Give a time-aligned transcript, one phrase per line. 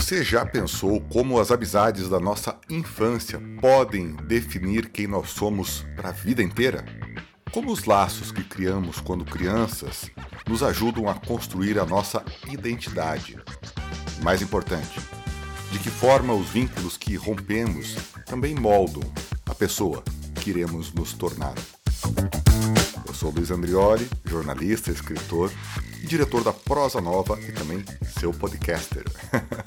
[0.00, 6.08] Você já pensou como as amizades da nossa infância podem definir quem nós somos para
[6.08, 6.84] a vida inteira?
[7.52, 10.10] Como os laços que criamos quando crianças
[10.48, 13.38] nos ajudam a construir a nossa identidade?
[14.22, 14.98] Mais importante,
[15.70, 17.94] de que forma os vínculos que rompemos
[18.24, 19.02] também moldam
[19.46, 20.02] a pessoa
[20.36, 21.54] que iremos nos tornar?
[23.06, 25.52] Eu sou Luiz Andrioli, jornalista, escritor
[26.02, 27.84] e diretor da Prosa Nova e também
[28.18, 29.04] seu podcaster.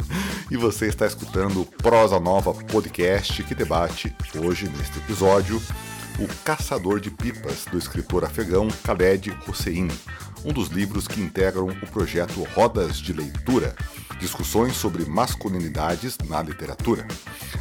[0.50, 5.62] e você está escutando o Prosa Nova Podcast que debate hoje neste episódio
[6.20, 9.88] o Caçador de Pipas, do escritor afegão Khaled Hossein,
[10.46, 13.76] um dos livros que integram o projeto Rodas de Leitura,
[14.20, 17.08] discussões sobre masculinidades na literatura.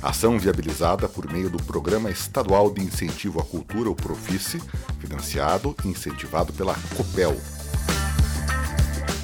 [0.02, 4.62] Ação viabilizada por meio do Programa Estadual de Incentivo à Cultura, o Profice,
[4.98, 7.40] financiado e incentivado pela COPEL,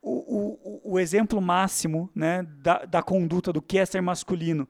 [0.00, 4.68] o, o, o exemplo máximo né, da, da conduta do que é ser masculino.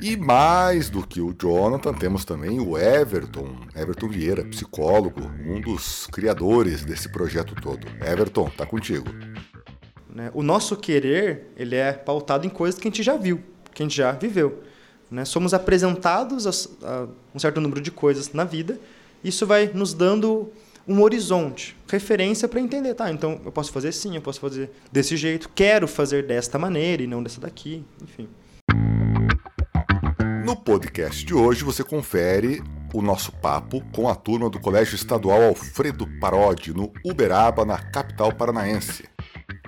[0.00, 6.06] E mais do que o Jonathan, temos também o Everton, Everton Vieira, psicólogo, um dos
[6.08, 7.86] criadores desse projeto todo.
[8.04, 9.06] Everton, tá contigo.
[10.08, 13.42] Né, o nosso querer, ele é pautado em coisas que a gente já viu,
[13.72, 14.62] que a gente já viveu.
[15.10, 15.24] Né?
[15.24, 16.46] Somos apresentados
[16.82, 18.78] a, um certo número de coisas na vida,
[19.24, 20.52] isso vai nos dando
[20.86, 23.10] um horizonte, referência para entender, tá?
[23.10, 27.06] Então eu posso fazer sim, eu posso fazer desse jeito, quero fazer desta maneira e
[27.06, 28.28] não dessa daqui, enfim.
[30.44, 32.62] No podcast de hoje você confere
[32.94, 38.32] o nosso papo com a turma do Colégio Estadual Alfredo Parodi, no Uberaba, na capital
[38.32, 39.04] paranaense.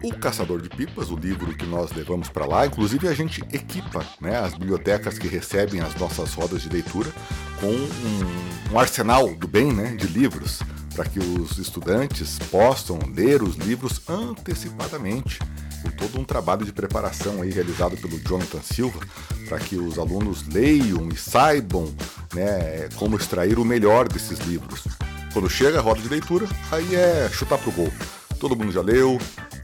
[0.03, 4.07] O Caçador de Pipas, o livro que nós levamos para lá, inclusive a gente equipa
[4.21, 7.13] né, as bibliotecas que recebem as nossas rodas de leitura
[7.61, 10.61] com um, um arsenal do bem né, de livros
[10.95, 15.39] para que os estudantes possam ler os livros antecipadamente
[15.83, 19.01] com todo um trabalho de preparação aí realizado pelo Jonathan Silva
[19.49, 21.93] para que os alunos leiam e saibam
[22.35, 24.85] né, como extrair o melhor desses livros.
[25.33, 27.93] Quando chega a roda de leitura, aí é chutar pro gol.
[28.39, 29.19] Todo mundo já leu,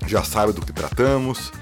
[0.07, 1.53] já sabe do que tratamos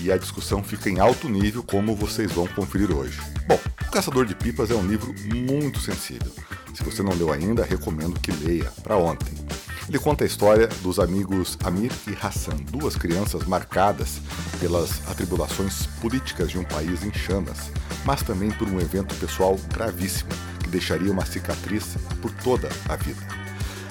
[0.00, 3.18] e a discussão fica em alto nível, como vocês vão conferir hoje.
[3.46, 6.30] Bom, O Caçador de Pipas é um livro muito sensível.
[6.74, 9.32] Se você não leu ainda, recomendo que leia para ontem.
[9.88, 14.20] Ele conta a história dos amigos Amir e Hassan, duas crianças marcadas
[14.60, 17.72] pelas atribulações políticas de um país em chamas,
[18.04, 20.28] mas também por um evento pessoal gravíssimo
[20.62, 23.26] que deixaria uma cicatriz por toda a vida.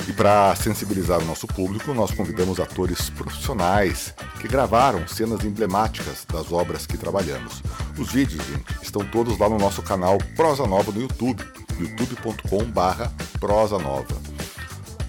[0.08, 6.52] E para sensibilizar o nosso público, nós convidamos atores profissionais que gravaram cenas emblemáticas das
[6.52, 7.64] obras que trabalhamos.
[7.98, 11.44] Os vídeos, gente, estão todos lá no nosso canal Prosa Nova no YouTube,
[11.80, 14.37] youtube.com/prosa nova.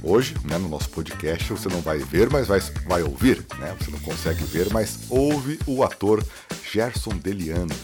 [0.02, 3.74] Hoje, né, no nosso podcast, você não vai ver, mas vai, vai ouvir, né?
[3.78, 6.22] Você não consegue ver, mas ouve o ator
[6.70, 7.74] Gerson Deliano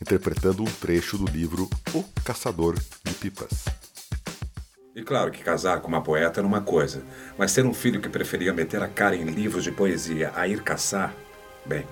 [0.00, 3.64] interpretando um trecho do livro O Caçador de Pipas.
[4.94, 7.02] E claro que casar com uma poeta era uma coisa,
[7.36, 10.62] mas ter um filho que preferia meter a cara em livros de poesia a ir
[10.62, 11.12] caçar,
[11.66, 11.84] bem,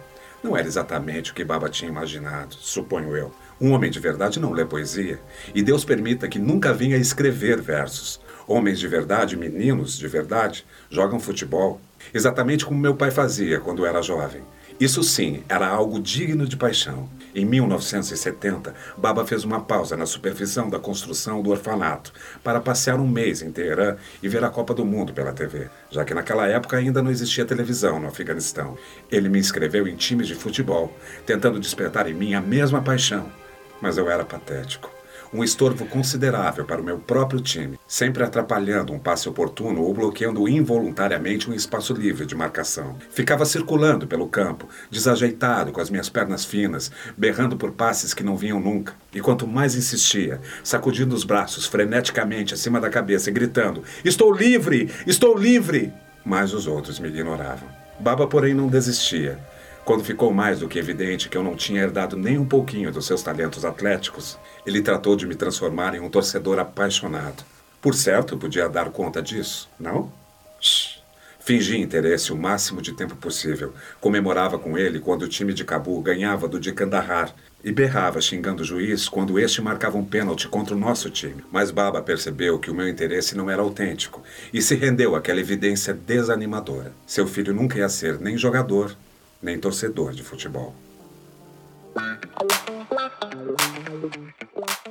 [0.43, 3.33] Não era exatamente o que Baba tinha imaginado, suponho eu.
[3.61, 5.21] Um homem de verdade não lê poesia,
[5.55, 8.21] e Deus permita que nunca vinha escrever versos.
[8.53, 11.81] Homens de verdade, meninos de verdade, jogam futebol,
[12.13, 14.43] exatamente como meu pai fazia quando era jovem.
[14.79, 17.09] Isso sim era algo digno de paixão.
[17.35, 22.13] Em 1970, Baba fez uma pausa na supervisão da construção do orfanato
[22.45, 26.05] para passear um mês em Teherã e ver a Copa do Mundo pela TV, já
[26.05, 28.77] que naquela época ainda não existia televisão no Afeganistão.
[29.11, 30.95] Ele me inscreveu em times de futebol,
[31.25, 33.33] tentando despertar em mim a mesma paixão.
[33.81, 34.91] Mas eu era patético
[35.33, 40.49] um estorvo considerável para o meu próprio time, sempre atrapalhando um passe oportuno ou bloqueando
[40.49, 42.97] involuntariamente um espaço livre de marcação.
[43.11, 48.37] Ficava circulando pelo campo, desajeitado com as minhas pernas finas, berrando por passes que não
[48.37, 48.95] vinham nunca.
[49.15, 54.91] E quanto mais insistia, sacudindo os braços freneticamente acima da cabeça e gritando: Estou livre!
[55.07, 55.93] Estou livre!
[56.25, 57.69] mais os outros me ignoravam.
[57.99, 59.39] Baba, porém, não desistia.
[59.85, 63.05] Quando ficou mais do que evidente que eu não tinha herdado nem um pouquinho dos
[63.05, 67.43] seus talentos atléticos, ele tratou de me transformar em um torcedor apaixonado.
[67.81, 70.13] Por certo, podia dar conta disso, não?
[70.61, 71.03] Shhh.
[71.45, 73.75] Fingi interesse o máximo de tempo possível.
[74.01, 77.35] Comemorava com ele quando o time de Cabu ganhava do de Kandahar
[77.65, 81.43] e berrava xingando o juiz quando este marcava um pênalti contra o nosso time.
[81.51, 84.23] Mas Baba percebeu que o meu interesse não era autêntico
[84.55, 86.93] e se rendeu àquela evidência desanimadora.
[87.05, 88.97] Seu filho nunca ia ser nem jogador,
[89.43, 90.75] nem torcedor de futebol.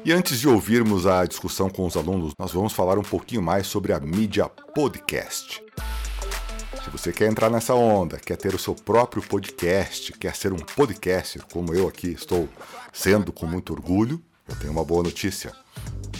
[0.03, 3.68] E antes de ouvirmos a discussão com os alunos, nós vamos falar um pouquinho mais
[3.68, 5.63] sobre a mídia podcast.
[6.83, 10.57] Se você quer entrar nessa onda, quer ter o seu próprio podcast, quer ser um
[10.57, 12.50] podcaster, como eu aqui estou
[12.92, 15.54] sendo com muito orgulho, eu tenho uma boa notícia.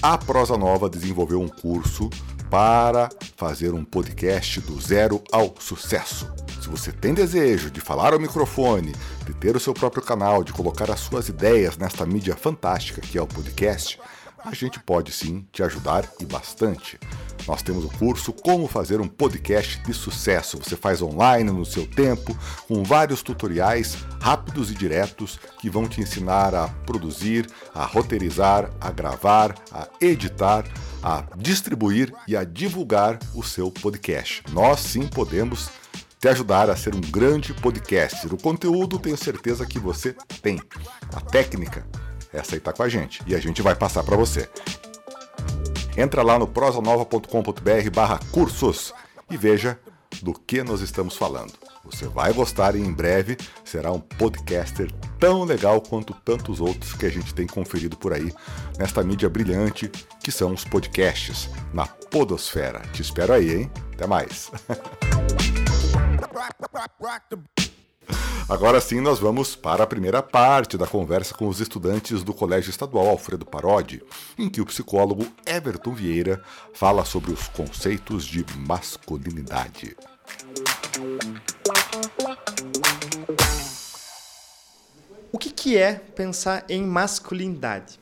[0.02, 2.10] A Prosa Nova desenvolveu um curso
[2.52, 3.08] para
[3.38, 6.30] fazer um podcast do zero ao sucesso.
[6.62, 8.94] Se você tem desejo de falar ao microfone,
[9.26, 13.18] de ter o seu próprio canal, de colocar as suas ideias nesta mídia fantástica que
[13.18, 13.98] é o podcast,
[14.44, 17.00] a gente pode sim te ajudar e bastante.
[17.48, 20.58] Nós temos o curso Como Fazer um Podcast de Sucesso.
[20.58, 22.38] Você faz online no seu tempo,
[22.68, 28.92] com vários tutoriais rápidos e diretos que vão te ensinar a produzir, a roteirizar, a
[28.92, 30.66] gravar, a editar,
[31.04, 34.44] a distribuir e a divulgar o seu podcast.
[34.52, 35.70] Nós sim podemos
[36.20, 38.32] te ajudar a ser um grande podcaster.
[38.34, 40.62] O conteúdo tenho certeza que você tem.
[41.14, 41.86] A técnica,
[42.32, 44.48] essa aí tá com a gente e a gente vai passar para você.
[45.98, 48.94] Entra lá no prosanova.com.br barra cursos
[49.30, 49.80] e veja
[50.22, 51.54] do que nós estamos falando.
[51.84, 57.06] Você vai gostar e em breve será um podcaster tão legal quanto tantos outros que
[57.06, 58.34] a gente tem conferido por aí
[58.78, 59.90] nesta mídia brilhante
[60.24, 62.82] que são os podcasts na Podosfera.
[62.94, 63.72] Te espero aí, hein?
[63.94, 64.52] Até mais!
[68.50, 72.70] Agora sim, nós vamos para a primeira parte da conversa com os estudantes do Colégio
[72.70, 74.04] Estadual Alfredo Parodi,
[74.38, 76.44] em que o psicólogo Everton Vieira
[76.74, 79.96] fala sobre os conceitos de masculinidade.
[85.32, 88.00] O que, que é pensar em masculinidade?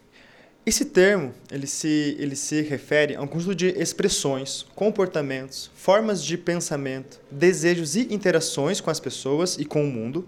[0.66, 6.38] Esse termo ele se, ele se refere a um conjunto de expressões, comportamentos, formas de
[6.38, 10.28] pensamento, desejos e interações com as pessoas e com o mundo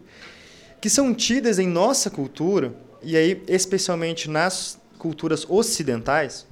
[0.82, 2.74] que são tidas em nossa cultura,
[3.04, 6.48] e aí especialmente nas culturas ocidentais,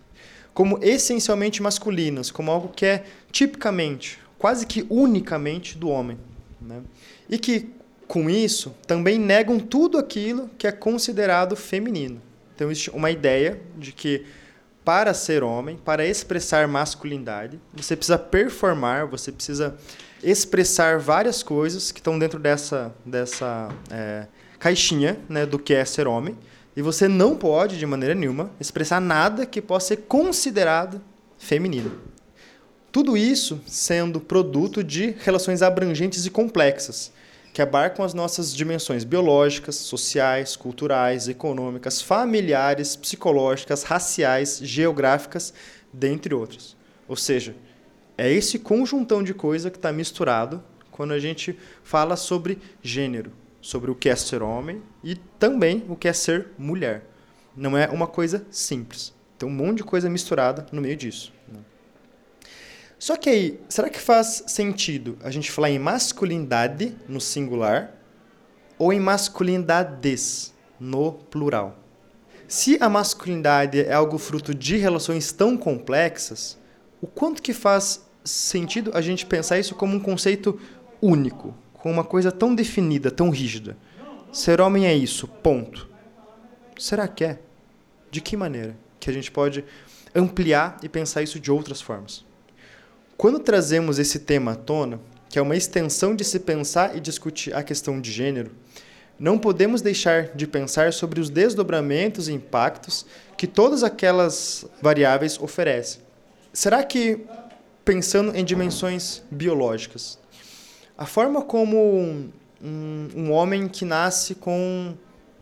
[0.54, 6.18] como essencialmente masculinas, como algo que é tipicamente, quase que unicamente do homem.
[6.60, 6.82] Né?
[7.30, 7.70] E que,
[8.08, 12.20] com isso, também negam tudo aquilo que é considerado feminino.
[12.56, 14.26] Então, existe uma ideia de que
[14.84, 19.78] para ser homem, para expressar masculinidade, você precisa performar, você precisa
[20.24, 24.26] expressar várias coisas que estão dentro dessa, dessa é,
[24.58, 26.36] caixinha né, do que é ser homem.
[26.76, 31.02] E você não pode, de maneira nenhuma, expressar nada que possa ser considerado
[31.38, 32.09] feminino.
[32.92, 37.12] Tudo isso sendo produto de relações abrangentes e complexas,
[37.54, 45.54] que abarcam as nossas dimensões biológicas, sociais, culturais, econômicas, familiares, psicológicas, raciais, geográficas,
[45.94, 46.76] dentre outras.
[47.08, 47.56] Ou seja,
[48.18, 53.32] é esse conjuntão de coisa que está misturado quando a gente fala sobre gênero,
[53.62, 57.04] sobre o que é ser homem e também o que é ser mulher.
[57.56, 59.14] Não é uma coisa simples.
[59.38, 61.32] Tem um monte de coisa misturada no meio disso.
[63.00, 67.96] Só que aí, será que faz sentido a gente falar em masculinidade no singular
[68.78, 71.80] ou em masculinidades no plural?
[72.46, 76.58] Se a masculinidade é algo fruto de relações tão complexas,
[77.02, 80.60] o quanto que faz sentido a gente pensar isso como um conceito
[81.02, 83.78] único, como uma coisa tão definida, tão rígida?
[84.32, 85.90] ser homem é isso, ponto.
[86.78, 87.40] Será que é?
[88.12, 88.76] De que maneira?
[89.00, 89.64] Que a gente pode
[90.14, 92.28] ampliar e pensar isso de outras formas.
[93.20, 94.98] Quando trazemos esse tema à tona,
[95.28, 98.52] que é uma extensão de se pensar e discutir a questão de gênero,
[99.20, 103.06] não podemos deixar de pensar sobre os desdobramentos e impactos
[103.38, 106.02] que todas aquelas variáveis oferecem.
[106.54, 107.26] Será que,
[107.84, 110.18] pensando em dimensões biológicas,
[110.98, 111.78] a forma como
[112.64, 114.96] um, um homem que nasce com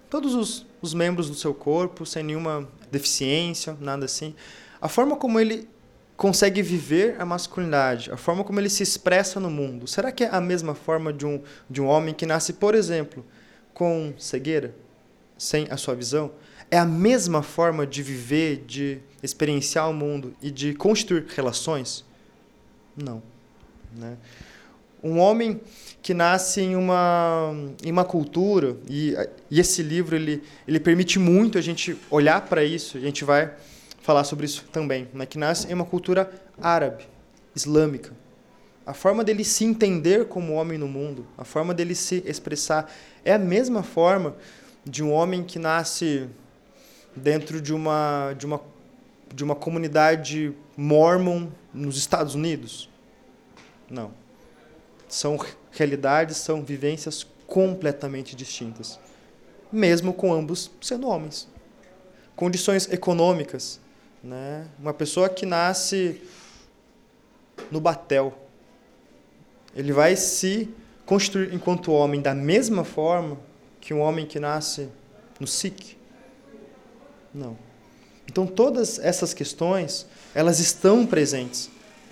[0.10, 4.34] todos os, os membros do seu corpo, sem nenhuma deficiência, nada assim,
[4.82, 5.70] a forma como ele
[6.18, 10.30] consegue viver a masculinidade, a forma como ele se expressa no mundo, será que é
[10.30, 13.24] a mesma forma de um, de um homem que nasce, por exemplo,
[13.72, 14.74] com cegueira,
[15.38, 16.32] sem a sua visão?
[16.72, 22.04] É a mesma forma de viver, de experienciar o mundo e de construir relações?
[22.96, 23.22] Não.
[23.96, 24.18] Né?
[25.04, 25.62] Um homem
[26.02, 27.54] que nasce em uma,
[27.86, 29.14] em uma cultura, e,
[29.52, 33.54] e esse livro ele, ele permite muito a gente olhar para isso, a gente vai
[34.08, 35.26] falar sobre isso também, né?
[35.26, 37.06] que nasce em uma cultura árabe,
[37.54, 38.14] islâmica.
[38.86, 42.90] A forma dele se entender como homem no mundo, a forma dele se expressar,
[43.26, 44.38] é a mesma forma
[44.86, 46.30] de um homem que nasce
[47.14, 48.62] dentro de uma, de uma,
[49.36, 52.90] de uma comunidade mormon nos Estados Unidos?
[53.90, 54.12] Não.
[55.10, 55.38] São
[55.70, 58.98] realidades, são vivências completamente distintas,
[59.70, 61.46] mesmo com ambos sendo homens.
[62.38, 63.82] Condições econômicas,
[64.28, 64.68] né?
[64.78, 66.22] Uma pessoa que nasce
[67.72, 68.38] no batel,
[69.74, 70.70] ele vai se
[71.06, 73.40] constituir enquanto homem da mesma forma
[73.80, 74.90] que um homem que nasce
[75.40, 75.98] no SIC?
[77.34, 77.58] Não.
[78.28, 80.06] Então todas essas questões,
[80.36, 81.70] elas estão presentes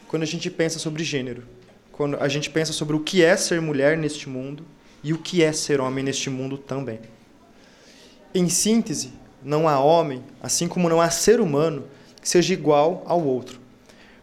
[0.07, 1.43] quando a gente pensa sobre gênero,
[1.91, 4.65] quando a gente pensa sobre o que é ser mulher neste mundo
[5.03, 7.01] e o que é ser homem neste mundo também.
[8.33, 9.11] Em síntese,
[9.43, 11.85] não há homem, assim como não há ser humano
[12.25, 13.59] seja igual ao outro.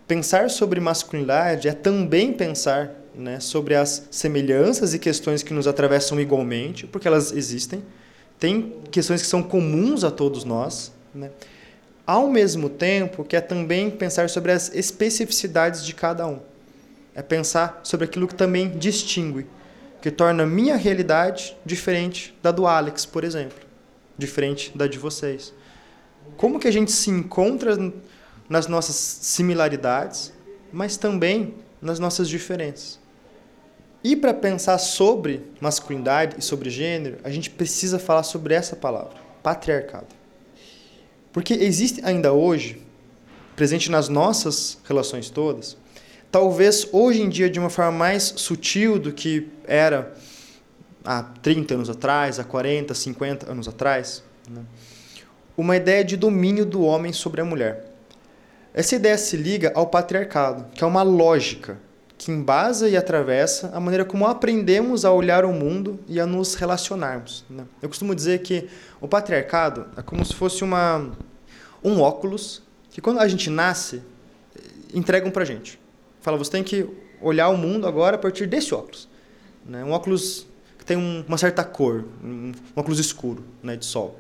[0.07, 6.21] Pensar sobre masculinidade é também pensar né, sobre as semelhanças e questões que nos atravessam
[6.21, 7.83] igualmente, porque elas existem.
[8.39, 11.31] Tem questões que são comuns a todos nós, né?
[12.07, 16.41] ao mesmo tempo que é também pensar sobre as especificidades de cada um.
[17.15, 19.47] É pensar sobre aquilo que também distingue,
[20.01, 23.59] que torna minha realidade diferente da do Alex, por exemplo,
[24.19, 25.55] diferente da de vocês.
[26.37, 27.77] Como que a gente se encontra
[28.49, 30.33] nas nossas similaridades,
[30.73, 32.99] mas também nas nossas diferenças.
[34.05, 39.15] E para pensar sobre masculinidade e sobre gênero, a gente precisa falar sobre essa palavra,
[39.43, 40.09] patriarcado.
[41.33, 42.83] Porque existe ainda hoje,
[43.55, 45.77] presente nas nossas relações todas,
[46.31, 50.15] talvez hoje em dia de uma forma mais sutil do que era
[51.05, 54.63] há 30 anos atrás, há 40, 50 anos atrás, né?
[55.57, 57.93] Uma ideia de domínio do homem sobre a mulher.
[58.75, 61.79] Essa ideia se liga ao patriarcado, que é uma lógica
[62.17, 66.55] que embasa e atravessa a maneira como aprendemos a olhar o mundo e a nos
[66.55, 67.45] relacionarmos.
[67.51, 67.65] Né?
[67.83, 68.69] Eu costumo dizer que
[69.01, 71.11] o patriarcado é como se fosse uma,
[71.83, 74.03] um óculos que quando a gente nasce,
[74.95, 75.81] entregam para gente.
[76.21, 76.89] Fala, você tem que
[77.21, 79.09] olhar o mundo agora a partir desse óculos.
[79.67, 79.83] Né?
[79.85, 80.47] Um óculos
[80.79, 84.19] que tem um, uma certa cor, um, um óculos escuro né, de sol.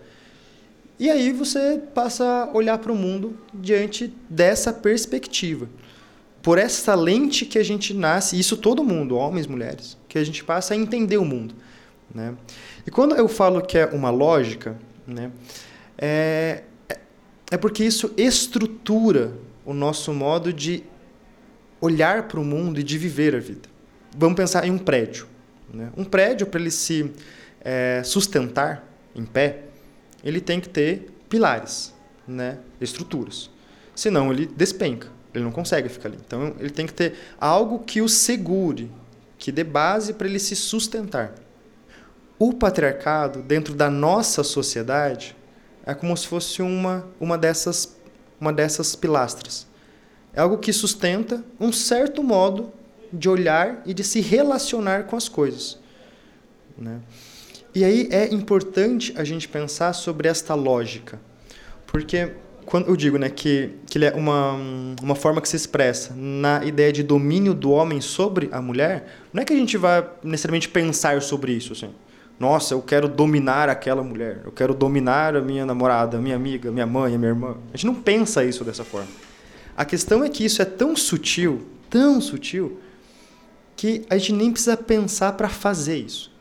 [1.03, 5.69] E aí você passa a olhar para o mundo diante dessa perspectiva.
[6.41, 10.45] Por essa lente que a gente nasce, isso todo mundo, homens, mulheres, que a gente
[10.45, 11.57] passa a entender o mundo.
[12.15, 12.37] Né?
[12.87, 15.33] E quando eu falo que é uma lógica, né,
[15.99, 16.63] é,
[17.51, 19.35] é porque isso estrutura
[19.67, 20.85] o nosso modo de
[21.81, 23.69] olhar para o mundo e de viver a vida.
[24.17, 25.27] Vamos pensar em um prédio.
[25.75, 25.91] Né?
[25.97, 27.11] Um prédio, para ele se
[27.61, 29.65] é, sustentar em pé,
[30.23, 31.95] ele tem que ter pilares,
[32.26, 32.59] né?
[32.81, 33.50] estruturas.
[33.95, 36.19] Senão ele despenca, ele não consegue ficar ali.
[36.25, 38.91] Então ele tem que ter algo que o segure,
[39.38, 41.35] que dê base para ele se sustentar.
[42.38, 45.37] O patriarcado, dentro da nossa sociedade,
[45.85, 47.97] é como se fosse uma, uma, dessas,
[48.41, 49.67] uma dessas pilastras.
[50.33, 52.73] É algo que sustenta um certo modo
[53.12, 55.79] de olhar e de se relacionar com as coisas.
[56.79, 57.00] Né?
[57.75, 61.19] E aí é importante a gente pensar sobre esta lógica,
[61.87, 62.33] porque
[62.67, 64.57] quando eu digo né, que, que ele é uma,
[65.02, 69.43] uma forma que se expressa na ideia de domínio do homem sobre a mulher, não
[69.43, 71.73] é que a gente vai necessariamente pensar sobre isso.
[71.73, 71.91] Assim.
[72.38, 76.69] Nossa, eu quero dominar aquela mulher, eu quero dominar a minha namorada, a minha amiga,
[76.69, 77.57] a minha mãe, a minha irmã.
[77.73, 79.09] A gente não pensa isso dessa forma.
[79.76, 82.81] A questão é que isso é tão sutil, tão sutil,
[83.76, 86.32] que a gente nem precisa pensar para fazer isso.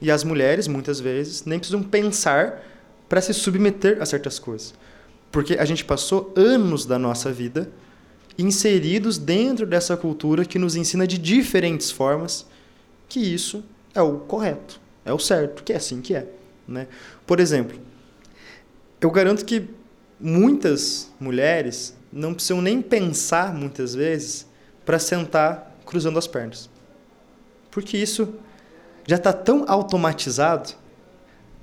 [0.00, 2.62] E as mulheres, muitas vezes, nem precisam pensar
[3.08, 4.74] para se submeter a certas coisas.
[5.30, 7.70] Porque a gente passou anos da nossa vida
[8.38, 12.46] inseridos dentro dessa cultura que nos ensina de diferentes formas
[13.08, 16.26] que isso é o correto, é o certo, que é assim que é.
[16.68, 16.86] Né?
[17.26, 17.78] Por exemplo,
[19.00, 19.68] eu garanto que
[20.20, 24.46] muitas mulheres não precisam nem pensar, muitas vezes,
[24.84, 26.68] para sentar cruzando as pernas.
[27.70, 28.34] Porque isso
[29.06, 30.70] já está tão automatizado,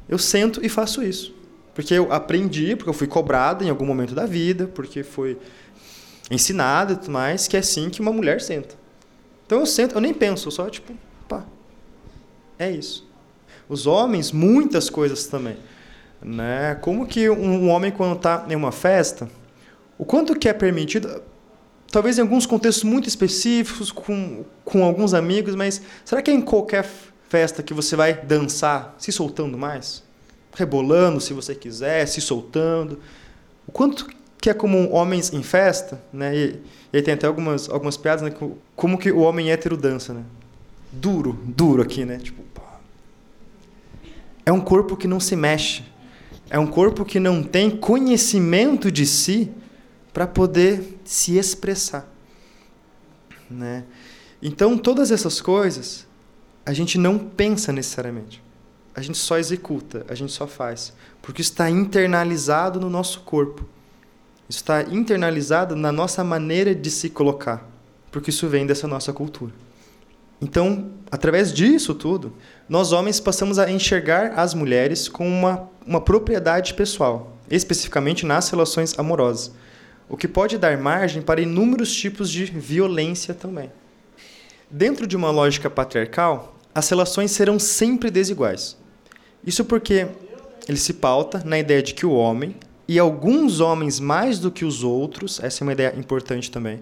[0.07, 1.35] eu sento e faço isso.
[1.73, 5.37] Porque eu aprendi, porque eu fui cobrada em algum momento da vida, porque foi
[6.29, 8.75] ensinada e tudo mais, que é assim que uma mulher senta.
[9.45, 10.93] Então eu sento, eu nem penso, eu só tipo,
[11.27, 11.43] pá,
[12.57, 13.07] é isso.
[13.67, 15.57] Os homens, muitas coisas também.
[16.21, 16.75] Né?
[16.75, 19.29] Como que um homem, quando está em uma festa,
[19.97, 21.21] o quanto que é permitido,
[21.91, 26.41] talvez em alguns contextos muito específicos, com, com alguns amigos, mas será que é em
[26.41, 26.85] qualquer
[27.33, 30.03] festa que você vai dançar se soltando mais?
[30.53, 32.99] Rebolando, se você quiser, se soltando.
[33.65, 34.07] O quanto
[34.39, 36.35] que é comum homens em festa, né?
[36.35, 36.61] E,
[36.93, 38.31] e aí tem até algumas, algumas piadas, né?
[38.75, 40.23] Como que o homem hétero dança, né?
[40.91, 42.19] Duro, duro aqui, né?
[42.19, 42.43] Tipo,
[44.45, 45.83] é um corpo que não se mexe.
[46.51, 49.49] É um corpo que não tem conhecimento de si
[50.13, 52.07] para poder se expressar.
[53.49, 53.85] Né?
[54.39, 56.05] Então, todas essas coisas,
[56.65, 58.41] a gente não pensa necessariamente.
[58.95, 60.93] A gente só executa, a gente só faz.
[61.21, 63.65] Porque está internalizado no nosso corpo.
[64.47, 67.67] Está internalizado na nossa maneira de se colocar.
[68.11, 69.51] Porque isso vem dessa nossa cultura.
[70.39, 72.33] Então, através disso tudo,
[72.67, 78.97] nós homens passamos a enxergar as mulheres com uma, uma propriedade pessoal, especificamente nas relações
[78.99, 79.53] amorosas,
[80.09, 83.71] o que pode dar margem para inúmeros tipos de violência também.
[84.75, 88.75] Dentro de uma lógica patriarcal, as relações serão sempre desiguais.
[89.45, 90.07] Isso porque
[90.67, 92.55] ele se pauta na ideia de que o homem,
[92.87, 96.81] e alguns homens mais do que os outros, essa é uma ideia importante também,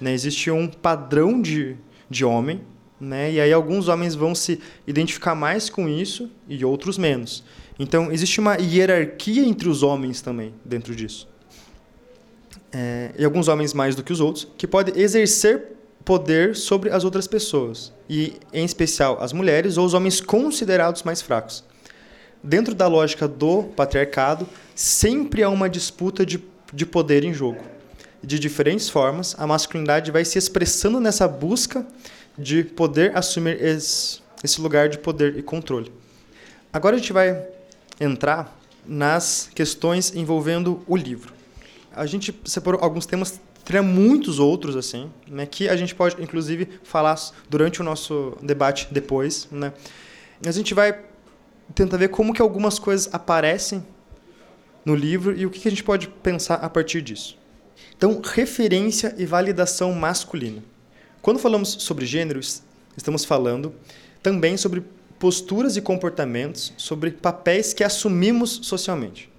[0.00, 0.12] né?
[0.12, 1.76] existe um padrão de,
[2.08, 2.60] de homem
[3.00, 3.32] né?
[3.32, 7.42] E aí alguns homens vão se identificar mais com isso e outros menos.
[7.78, 11.28] Então existe uma hierarquia entre os homens também dentro disso.
[12.72, 17.04] É, e alguns homens mais do que os outros que podem exercer poder sobre as
[17.04, 21.64] outras pessoas e em especial as mulheres ou os homens considerados mais fracos.
[22.42, 27.60] Dentro da lógica do patriarcado, sempre há uma disputa de, de poder em jogo.
[28.22, 31.86] De diferentes formas, a masculinidade vai se expressando nessa busca
[32.38, 35.90] de poder assumir esse, esse lugar de poder e controle.
[36.72, 37.46] Agora a gente vai
[38.00, 41.32] entrar nas questões envolvendo o livro.
[41.94, 46.68] A gente separou alguns temas, teria muitos outros assim, né, que a gente pode inclusive
[46.82, 47.16] falar
[47.48, 49.72] durante o nosso debate depois, né.
[50.44, 51.00] A gente vai
[51.74, 53.84] tentar ver como que algumas coisas aparecem
[54.84, 57.38] no livro e o que a gente pode pensar a partir disso.
[57.96, 60.62] Então, referência e validação masculina.
[61.22, 62.62] Quando falamos sobre gêneros,
[62.96, 63.74] estamos falando
[64.22, 64.82] também sobre
[65.18, 69.30] posturas e comportamentos, sobre papéis que assumimos socialmente.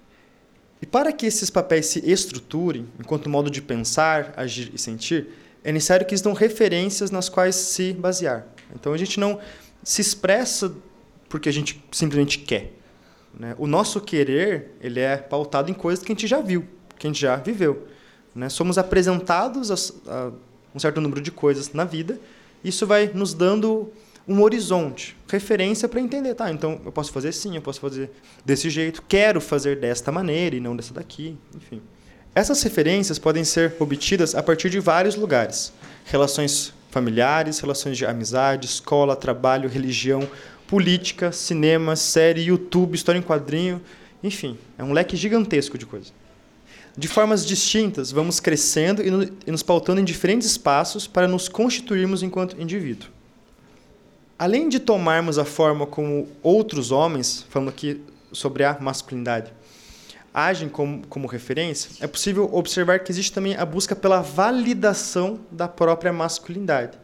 [0.86, 5.30] E para que esses papéis se estruturem enquanto modo de pensar, agir e sentir,
[5.63, 8.45] é necessário que existam referências nas quais se basear.
[8.76, 9.39] Então a gente não
[9.84, 10.71] se expressa
[11.28, 12.71] porque a gente simplesmente quer.
[13.34, 13.56] Né?
[13.58, 16.67] O nosso querer ele é pautado em coisas que a gente já viu,
[17.00, 17.88] que a gente já viveu.
[18.36, 18.48] Né?
[18.48, 20.32] Somos apresentados a, a
[20.76, 22.19] um certo número de coisas na vida.
[22.63, 23.91] Isso vai nos dando
[24.27, 26.51] um horizonte, referência para entender, tá?
[26.51, 28.09] Então eu posso fazer sim, eu posso fazer
[28.43, 31.81] desse jeito, quero fazer desta maneira e não dessa daqui, enfim.
[32.33, 35.71] Essas referências podem ser obtidas a partir de vários lugares:
[36.05, 40.27] relações familiares, relações de amizade, escola, trabalho, religião,
[40.67, 43.81] política, cinema, série, YouTube, história em quadrinho,
[44.23, 46.13] enfim, é um leque gigantesco de coisas.
[46.97, 49.01] De formas distintas, vamos crescendo
[49.45, 53.14] e nos pautando em diferentes espaços para nos constituirmos enquanto indivíduo.
[54.38, 58.02] Além de tomarmos a forma como outros homens, falando aqui
[58.34, 59.54] sobre a masculinidade,
[60.34, 65.69] agem como, como referência, é possível observar que existe também a busca pela validação da
[65.69, 66.98] própria masculinidade,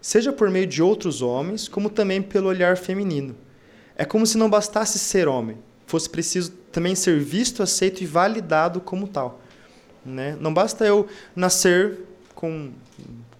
[0.00, 3.34] seja por meio de outros homens, como também pelo olhar feminino.
[3.96, 8.80] É como se não bastasse ser homem, fosse preciso também ser visto, aceito e validado
[8.80, 9.40] como tal.
[10.04, 10.36] Né?
[10.38, 11.98] Não basta eu nascer
[12.32, 12.70] com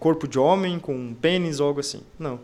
[0.01, 2.01] corpo de homem, com um pênis ou algo assim.
[2.19, 2.41] Não.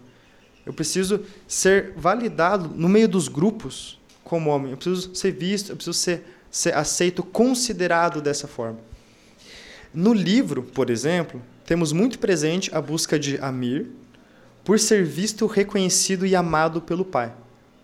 [0.65, 4.71] Eu preciso ser validado no meio dos grupos como homem.
[4.71, 8.79] Eu preciso ser visto, eu preciso ser, ser aceito, considerado dessa forma.
[9.93, 13.89] No livro, por exemplo, temos muito presente a busca de Amir
[14.65, 17.33] por ser visto, reconhecido e amado pelo pai.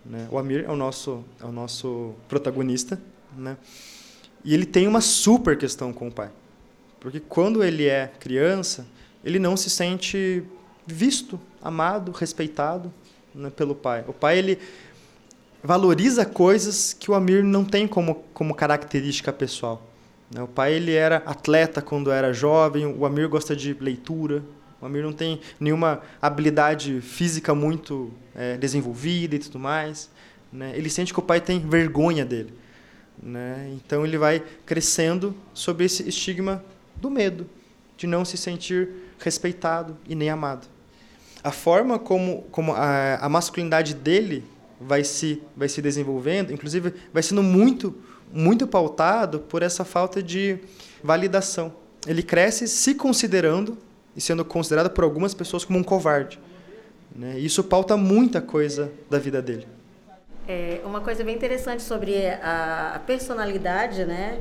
[0.05, 0.27] Né?
[0.31, 3.01] O Amir é o nosso, é o nosso protagonista,
[3.37, 3.57] né?
[4.45, 6.31] e ele tem uma super questão com o pai.
[7.01, 8.87] Porque quando ele é criança,
[9.25, 10.43] ele não se sente
[10.87, 11.38] visto,
[11.69, 12.93] amado, respeitado
[13.35, 14.05] né, pelo pai.
[14.07, 14.59] O pai ele
[15.63, 19.83] valoriza coisas que o Amir não tem como, como característica pessoal.
[20.31, 20.43] Né?
[20.43, 24.43] O pai ele era atleta quando era jovem, o Amir gosta de leitura,
[24.81, 30.11] o Amir não tem nenhuma habilidade física muito é, desenvolvida e tudo mais.
[30.53, 30.73] Né?
[30.75, 32.55] Ele sente que o pai tem vergonha dele.
[33.21, 33.73] Né?
[33.75, 36.65] Então ele vai crescendo sob esse estigma
[36.97, 37.49] do medo,
[37.97, 40.69] de não se sentir respeitado e nem amado.
[41.42, 44.44] A forma como, como a, a masculinidade dele
[44.81, 47.94] vai se, vai se desenvolvendo, inclusive vai sendo muito,
[48.33, 50.59] muito pautado por essa falta de
[51.03, 51.72] validação.
[52.07, 53.77] Ele cresce se considerando
[54.16, 56.40] e sendo considerado por algumas pessoas como um covarde.
[57.14, 57.38] Né?
[57.38, 59.66] Isso pauta muita coisa da vida dele.
[60.46, 64.40] É, uma coisa bem interessante sobre a, personalidade né,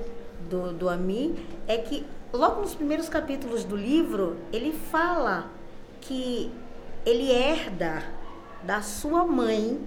[0.50, 1.36] do, do Ami
[1.68, 5.52] é que logo nos primeiros capítulos do livro ele fala
[6.00, 6.50] que
[7.08, 8.04] ele herda
[8.64, 9.80] da sua mãe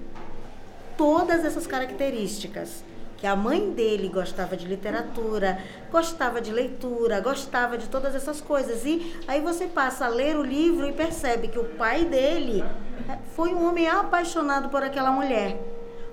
[0.97, 2.83] todas essas características.
[3.19, 8.87] Que a mãe dele gostava de literatura, gostava de leitura, gostava de todas essas coisas.
[8.87, 12.65] E aí você passa a ler o livro e percebe que o pai dele
[13.07, 15.61] é, foi um homem apaixonado por aquela mulher.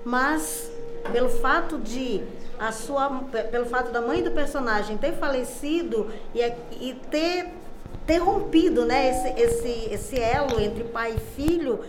[0.04, 0.70] Mas
[1.10, 2.22] pelo fato de
[2.58, 3.08] a sua
[3.50, 6.42] pelo fato da mãe do personagem ter falecido e,
[6.78, 7.54] e ter
[8.08, 11.84] ter rompido né, esse, esse, esse elo entre pai e filho,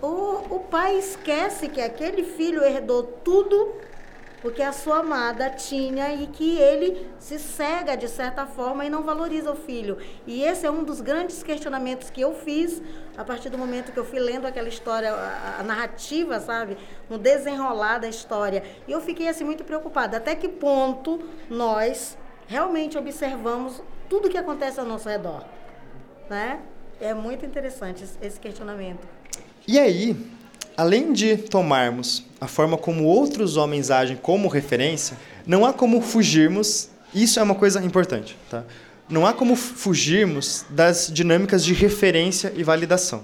[0.00, 3.74] o, o pai esquece que aquele filho herdou tudo
[4.40, 9.02] porque a sua amada tinha e que ele se cega de certa forma e não
[9.02, 9.98] valoriza o filho.
[10.26, 12.80] E esse é um dos grandes questionamentos que eu fiz
[13.18, 16.78] a partir do momento que eu fui lendo aquela história, a, a narrativa, sabe,
[17.10, 18.62] no desenrolar da história.
[18.88, 20.16] E eu fiquei assim muito preocupada.
[20.16, 21.20] Até que ponto
[21.50, 25.44] nós realmente observamos tudo que acontece ao nosso redor,
[26.28, 26.58] né?
[27.00, 29.06] É muito interessante esse questionamento.
[29.66, 30.16] E aí,
[30.76, 36.90] além de tomarmos a forma como outros homens agem como referência, não há como fugirmos,
[37.14, 38.64] isso é uma coisa importante, tá?
[39.08, 43.22] Não há como fugirmos das dinâmicas de referência e validação.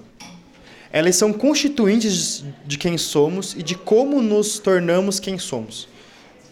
[0.92, 5.88] Elas são constituintes de quem somos e de como nos tornamos quem somos.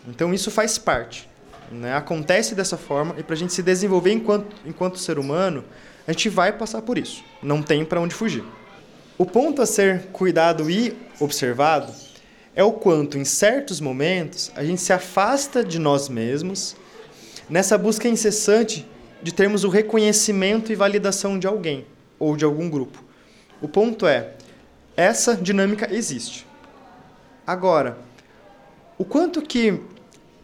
[0.08, 1.28] Então isso faz parte.
[1.70, 1.94] Né?
[1.94, 5.64] Acontece dessa forma e para a gente se desenvolver enquanto, enquanto ser humano,
[6.06, 7.24] a gente vai passar por isso.
[7.42, 8.44] Não tem para onde fugir.
[9.16, 11.92] O ponto a ser cuidado e observado
[12.54, 16.76] é o quanto, em certos momentos, a gente se afasta de nós mesmos
[17.48, 18.86] nessa busca incessante
[19.22, 21.86] de termos o reconhecimento e validação de alguém
[22.18, 23.02] ou de algum grupo.
[23.60, 24.32] O ponto é,
[24.96, 26.46] essa dinâmica existe.
[27.46, 27.98] Agora,
[28.96, 29.80] o quanto que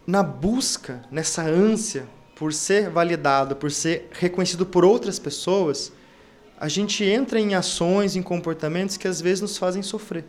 [0.05, 5.91] na busca, nessa ânsia por ser validado, por ser reconhecido por outras pessoas,
[6.59, 10.25] a gente entra em ações, em comportamentos que às vezes nos fazem sofrer.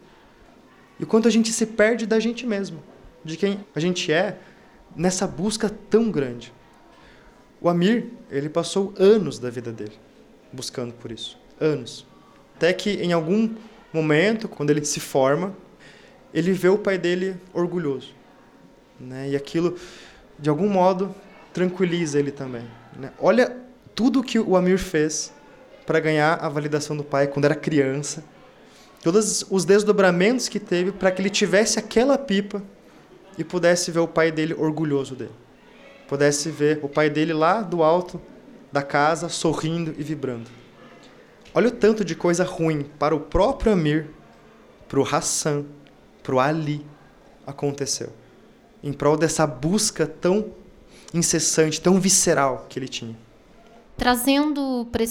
[1.00, 2.82] E quanto a gente se perde da gente mesmo,
[3.24, 4.38] de quem a gente é,
[4.94, 6.52] nessa busca tão grande.
[7.60, 9.98] O Amir, ele passou anos da vida dele
[10.52, 11.38] buscando por isso.
[11.60, 12.06] Anos.
[12.56, 13.54] Até que em algum
[13.92, 15.56] momento, quando ele se forma,
[16.32, 18.14] ele vê o pai dele orgulhoso.
[19.02, 19.30] Né?
[19.30, 19.76] E aquilo,
[20.38, 21.14] de algum modo,
[21.52, 22.64] tranquiliza ele também.
[22.96, 23.12] Né?
[23.18, 23.56] Olha
[23.94, 25.32] tudo que o Amir fez
[25.84, 28.24] para ganhar a validação do pai quando era criança.
[29.02, 32.62] Todos os desdobramentos que teve para que ele tivesse aquela pipa
[33.36, 35.32] e pudesse ver o pai dele orgulhoso dele.
[36.08, 38.20] Pudesse ver o pai dele lá do alto
[38.70, 40.48] da casa sorrindo e vibrando.
[41.52, 44.08] Olha o tanto de coisa ruim para o próprio Amir,
[44.88, 45.66] para o Hassan,
[46.22, 46.86] para o Ali
[47.46, 48.10] aconteceu.
[48.82, 50.52] Em prol dessa busca tão
[51.14, 53.16] incessante, tão visceral que ele tinha.
[53.96, 55.02] Trazendo para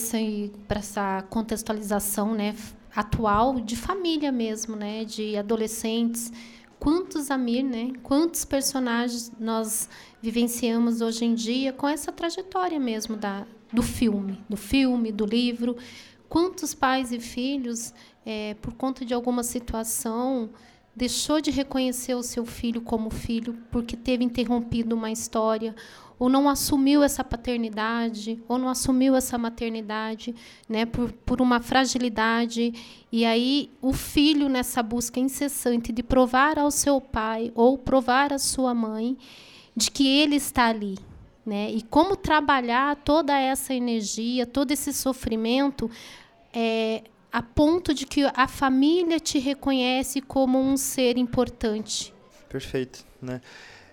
[0.80, 2.56] essa contextualização né,
[2.96, 6.32] atual de família mesmo, né, de adolescentes,
[6.80, 9.88] quantos Amir, né, quantos personagens nós
[10.22, 15.78] vivenciamos hoje em dia com essa trajetória mesmo da, do filme, do filme, do livro.
[16.28, 17.94] Quantos pais e filhos,
[18.26, 20.50] é, por conta de alguma situação,
[20.96, 25.76] deixou de reconhecer o seu filho como filho porque teve interrompido uma história
[26.22, 30.36] ou não assumiu essa paternidade, ou não assumiu essa maternidade,
[30.70, 32.76] né, por, por uma fragilidade.
[33.12, 38.38] E aí o filho, nessa busca incessante de provar ao seu pai ou provar à
[38.38, 39.18] sua mãe
[39.76, 41.00] de que ele está ali.
[41.44, 41.72] Né?
[41.72, 45.90] E como trabalhar toda essa energia, todo esse sofrimento,
[46.54, 47.02] é,
[47.32, 52.14] a ponto de que a família te reconhece como um ser importante.
[52.50, 53.40] Perfeito, né?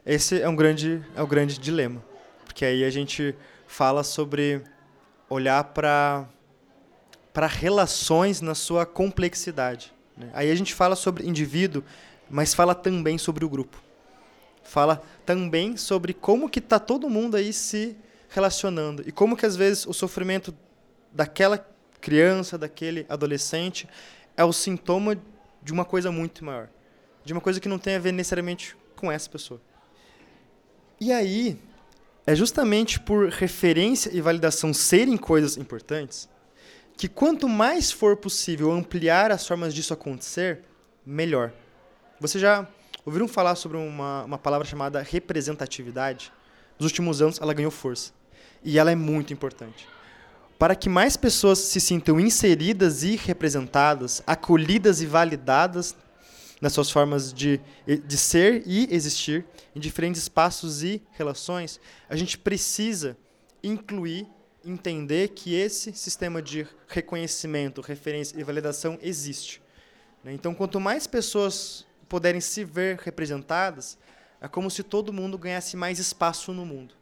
[0.04, 2.02] Esse é um grande é um grande dilema,
[2.44, 3.34] porque aí a gente
[3.66, 4.62] fala sobre
[5.28, 6.26] olhar para
[7.32, 9.92] para relações na sua complexidade.
[10.16, 10.30] Né?
[10.32, 11.84] Aí a gente fala sobre indivíduo,
[12.28, 13.80] mas fala também sobre o grupo.
[14.64, 17.96] Fala também sobre como que está todo mundo aí se
[18.28, 20.54] relacionando e como que às vezes o sofrimento
[21.12, 21.64] daquela
[22.00, 23.88] criança, daquele adolescente
[24.36, 25.16] é o sintoma
[25.62, 26.68] de uma coisa muito maior,
[27.24, 29.60] de uma coisa que não tem a ver necessariamente com essa pessoa.
[31.00, 31.58] E aí,
[32.26, 36.28] é justamente por referência e validação serem coisas importantes
[36.98, 40.64] que quanto mais for possível ampliar as formas disso acontecer,
[41.06, 41.52] melhor.
[42.18, 42.66] Você já
[43.06, 46.32] ouviram falar sobre uma, uma palavra chamada representatividade?
[46.76, 48.12] Nos últimos anos ela ganhou força.
[48.64, 49.86] E ela é muito importante.
[50.58, 55.94] Para que mais pessoas se sintam inseridas e representadas, acolhidas e validadas
[56.60, 62.36] nas suas formas de, de ser e existir, em diferentes espaços e relações, a gente
[62.36, 63.16] precisa
[63.62, 64.26] incluir
[64.64, 69.62] entender que esse sistema de reconhecimento, referência e validação existe.
[70.22, 70.32] Né?
[70.32, 73.96] Então, quanto mais pessoas puderem se ver representadas,
[74.40, 76.97] é como se todo mundo ganhasse mais espaço no mundo.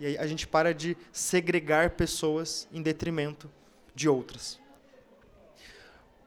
[0.00, 3.50] E aí a gente para de segregar pessoas em detrimento
[3.94, 4.58] de outras.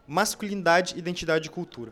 [0.07, 1.91] Masculinidade, identidade e cultura.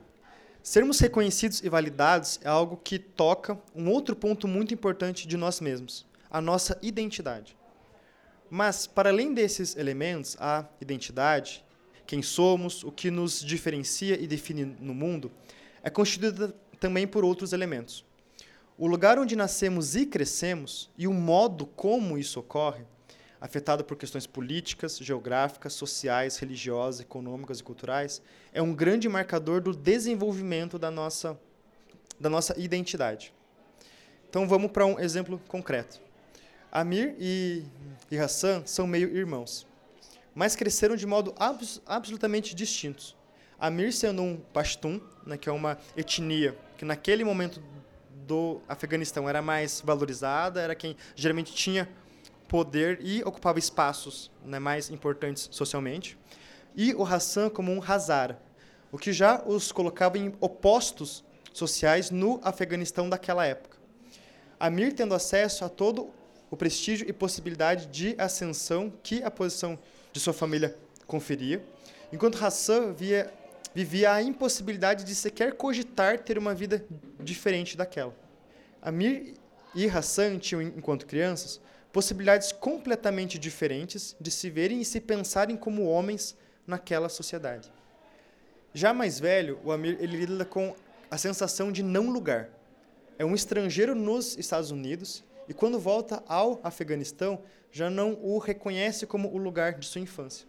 [0.61, 5.59] Sermos reconhecidos e validados é algo que toca um outro ponto muito importante de nós
[5.59, 7.57] mesmos, a nossa identidade.
[8.47, 11.65] Mas, para além desses elementos, a identidade,
[12.05, 15.31] quem somos, o que nos diferencia e define no mundo,
[15.81, 18.05] é constituída também por outros elementos.
[18.81, 22.83] O lugar onde nascemos e crescemos e o modo como isso ocorre,
[23.39, 29.71] afetado por questões políticas, geográficas, sociais, religiosas, econômicas e culturais, é um grande marcador do
[29.71, 31.39] desenvolvimento da nossa,
[32.19, 33.31] da nossa identidade.
[34.27, 36.01] Então vamos para um exemplo concreto.
[36.71, 37.63] Amir e,
[38.09, 39.67] e Hassan são meio irmãos,
[40.33, 43.15] mas cresceram de modo abs, absolutamente distintos.
[43.59, 47.61] Amir sendo um pashtun, né, que é uma etnia que naquele momento
[48.31, 51.89] do Afeganistão era mais valorizada, era quem geralmente tinha
[52.47, 56.17] poder e ocupava espaços né, mais importantes socialmente.
[56.73, 58.41] E o Hassan como um Hazara,
[58.89, 63.77] o que já os colocava em opostos sociais no Afeganistão daquela época.
[64.57, 66.09] Amir tendo acesso a todo
[66.49, 69.77] o prestígio e possibilidade de ascensão que a posição
[70.13, 71.61] de sua família conferia,
[72.13, 73.29] enquanto Hassan via,
[73.73, 76.85] vivia a impossibilidade de sequer cogitar ter uma vida
[77.19, 78.15] diferente daquela.
[78.81, 79.35] Amir
[79.73, 85.85] e Hassan tinham, enquanto crianças, possibilidades completamente diferentes de se verem e se pensarem como
[85.85, 87.71] homens naquela sociedade.
[88.73, 90.75] Já mais velho, o Amir ele lida com
[91.09, 92.49] a sensação de não lugar.
[93.19, 99.05] É um estrangeiro nos Estados Unidos e quando volta ao Afeganistão, já não o reconhece
[99.05, 100.47] como o lugar de sua infância.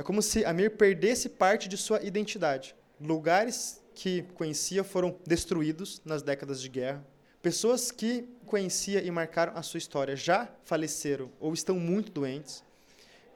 [0.00, 2.74] É como se Amir perdesse parte de sua identidade.
[2.98, 7.04] Lugares que conhecia foram destruídos nas décadas de guerra.
[7.42, 12.64] Pessoas que conhecia e marcaram a sua história já faleceram ou estão muito doentes.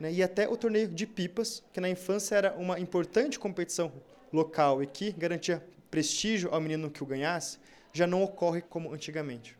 [0.01, 0.11] Né?
[0.11, 3.93] E até o torneio de pipas, que na infância era uma importante competição
[4.33, 7.59] local e que garantia prestígio ao menino que o ganhasse,
[7.93, 9.55] já não ocorre como antigamente.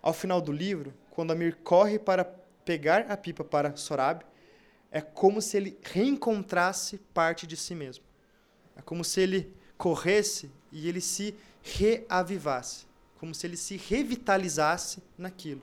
[0.00, 2.24] Ao final do livro, quando Amir corre para
[2.64, 4.24] pegar a pipa para Sorab,
[4.92, 8.04] é como se ele reencontrasse parte de si mesmo.
[8.76, 12.86] É como se ele corresse e ele se reavivasse,
[13.18, 15.62] como se ele se revitalizasse naquilo.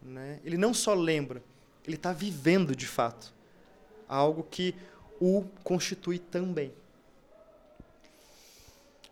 [0.00, 0.40] Né?
[0.44, 1.42] Ele não só lembra,
[1.84, 3.34] ele está vivendo de fato
[4.08, 4.74] algo que
[5.20, 6.72] o constitui também.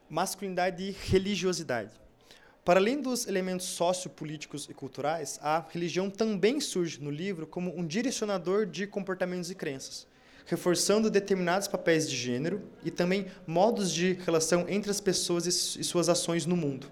[0.08, 1.92] Masculinidade e religiosidade.
[2.70, 7.85] Para além dos elementos sociopolíticos e culturais, a religião também surge no livro como um
[7.85, 10.06] direcionador de comportamentos e crenças,
[10.46, 16.09] reforçando determinados papéis de gênero e também modos de relação entre as pessoas e suas
[16.09, 16.87] ações no mundo.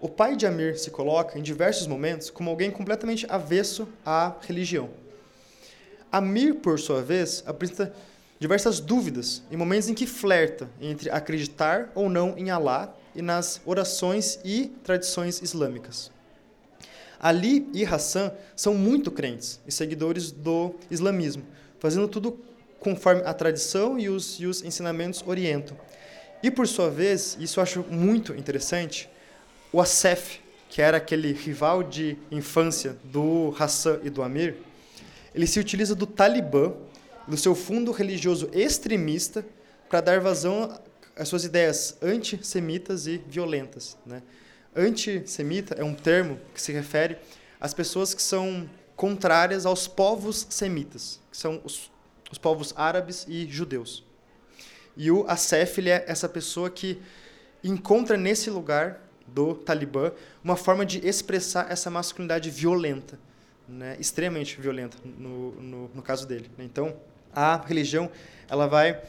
[0.00, 4.90] O pai de Amir se coloca, em diversos momentos, como alguém completamente avesso à religião.
[6.12, 7.92] Amir, por sua vez, apresenta
[8.38, 13.60] diversas dúvidas em momentos em que flerta entre acreditar ou não em Alá e nas
[13.64, 16.10] orações e tradições islâmicas.
[17.18, 21.44] Ali e Hassan são muito crentes e seguidores do islamismo,
[21.78, 22.38] fazendo tudo
[22.78, 25.76] conforme a tradição e os, e os ensinamentos orientam.
[26.42, 29.08] E, por sua vez, isso eu acho muito interessante,
[29.70, 34.56] o Asef, que era aquele rival de infância do Hassan e do Amir,
[35.34, 36.72] ele se utiliza do Talibã,
[37.28, 39.44] do seu fundo religioso extremista,
[39.88, 40.80] para dar vazão
[41.20, 43.98] às suas ideias antissemitas e violentas.
[44.06, 44.22] Né?
[44.74, 47.18] Antissemita é um termo que se refere
[47.60, 51.90] às pessoas que são contrárias aos povos semitas, que são os,
[52.32, 54.02] os povos árabes e judeus.
[54.96, 57.00] E o Assef ele é essa pessoa que
[57.62, 63.18] encontra nesse lugar do Talibã uma forma de expressar essa masculinidade violenta,
[63.68, 63.94] né?
[64.00, 66.50] extremamente violenta no, no, no caso dele.
[66.56, 66.64] Né?
[66.64, 66.96] Então,
[67.32, 68.10] a religião
[68.48, 69.00] ela vai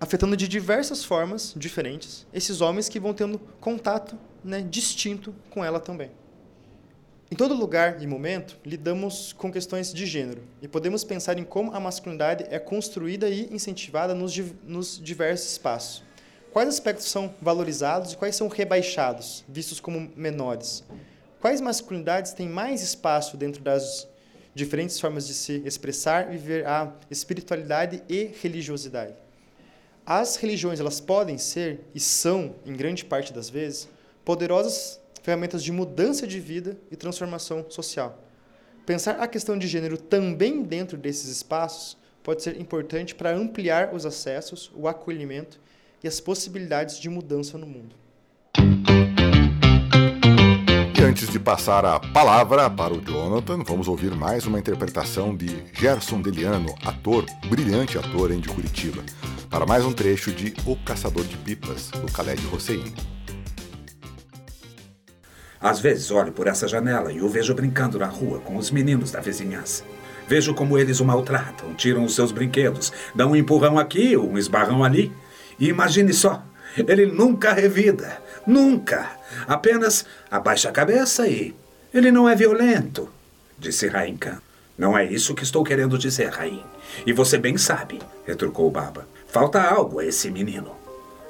[0.00, 5.80] afetando de diversas formas diferentes esses homens que vão tendo contato né, distinto com ela
[5.80, 6.10] também.
[7.30, 11.72] Em todo lugar e momento, lidamos com questões de gênero e podemos pensar em como
[11.74, 14.34] a masculinidade é construída e incentivada nos,
[14.64, 16.02] nos diversos espaços.
[16.50, 20.82] Quais aspectos são valorizados e quais são rebaixados, vistos como menores?
[21.38, 24.08] Quais masculinidades têm mais espaço dentro das
[24.54, 29.27] diferentes formas de se expressar e viver a espiritualidade e religiosidade?
[30.10, 33.90] As religiões elas podem ser e são, em grande parte das vezes,
[34.24, 38.18] poderosas ferramentas de mudança de vida e transformação social.
[38.86, 44.06] Pensar a questão de gênero também dentro desses espaços pode ser importante para ampliar os
[44.06, 45.60] acessos, o acolhimento
[46.02, 47.94] e as possibilidades de mudança no mundo.
[50.98, 55.64] E antes de passar a palavra para o Jonathan, vamos ouvir mais uma interpretação de
[55.74, 59.04] Gerson Deliano, ator, brilhante ator em de Curitiba,
[59.50, 62.92] para mais um trecho de O Caçador de Pipas, do Khaled Hossein.
[65.60, 69.10] Às vezes olho por essa janela e o vejo brincando na rua com os meninos
[69.10, 69.84] da vizinhança.
[70.28, 74.84] Vejo como eles o maltratam, tiram os seus brinquedos, dão um empurrão aqui, um esbarrão
[74.84, 75.10] ali.
[75.58, 76.42] E imagine só,
[76.76, 79.10] ele nunca revida, nunca.
[79.46, 81.54] Apenas abaixa a cabeça e.
[81.92, 83.08] Ele não é violento,
[83.58, 84.40] disse Rain Khan.
[84.76, 86.62] Não é isso que estou querendo dizer, Rain.
[87.04, 89.08] E você bem sabe, retrucou Baba.
[89.28, 90.72] Falta algo a esse menino.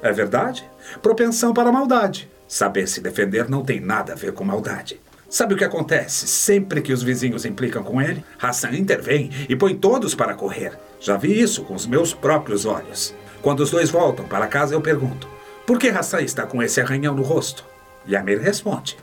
[0.01, 0.63] É verdade?
[1.01, 2.29] Propensão para a maldade.
[2.47, 4.99] Saber se defender não tem nada a ver com maldade.
[5.29, 6.27] Sabe o que acontece?
[6.27, 10.71] Sempre que os vizinhos implicam com ele, Hassan intervém e põe todos para correr.
[10.99, 13.13] Já vi isso com os meus próprios olhos.
[13.41, 15.27] Quando os dois voltam para casa, eu pergunto:
[15.67, 17.63] por que Hassan está com esse arranhão no rosto?
[18.07, 18.97] E Amir responde: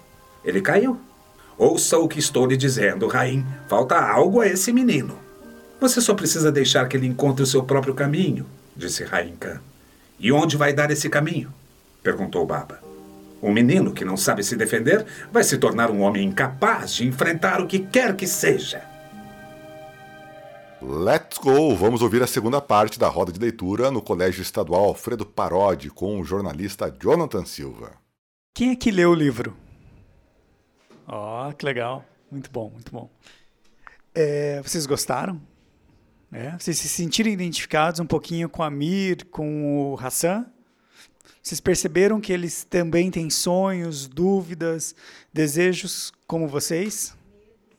[0.44, 0.98] ele caiu.
[1.56, 3.46] Ouça o que estou lhe dizendo, Raim.
[3.68, 5.16] Falta algo a esse menino.
[5.80, 9.60] Você só precisa deixar que ele encontre o seu próprio caminho, disse Raim Khan.
[10.18, 11.52] E onde vai dar esse caminho?
[12.02, 12.80] perguntou Baba.
[13.42, 17.60] Um menino que não sabe se defender vai se tornar um homem incapaz de enfrentar
[17.60, 18.82] o que quer que seja.
[20.80, 21.74] Let's go!
[21.74, 26.20] Vamos ouvir a segunda parte da roda de leitura no Colégio Estadual Alfredo Parodi com
[26.20, 27.92] o jornalista Jonathan Silva.
[28.54, 29.56] Quem é que leu o livro?
[31.06, 32.04] Ó, oh, que legal.
[32.30, 33.10] Muito bom, muito bom.
[34.14, 35.40] É, vocês gostaram?
[36.36, 36.54] É?
[36.58, 40.44] Vocês se sentiram identificados um pouquinho com a Mir, com o Hassan?
[41.42, 44.94] Vocês perceberam que eles também têm sonhos, dúvidas,
[45.32, 47.16] desejos como vocês?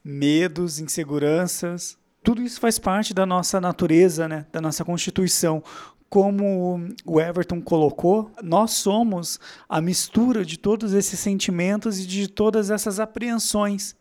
[0.03, 1.99] Medos, inseguranças.
[2.23, 4.47] Tudo isso faz parte da nossa natureza, né?
[4.51, 5.63] da nossa constituição.
[6.09, 9.39] Como o Everton colocou, nós somos
[9.69, 13.95] a mistura de todos esses sentimentos e de todas essas apreensões.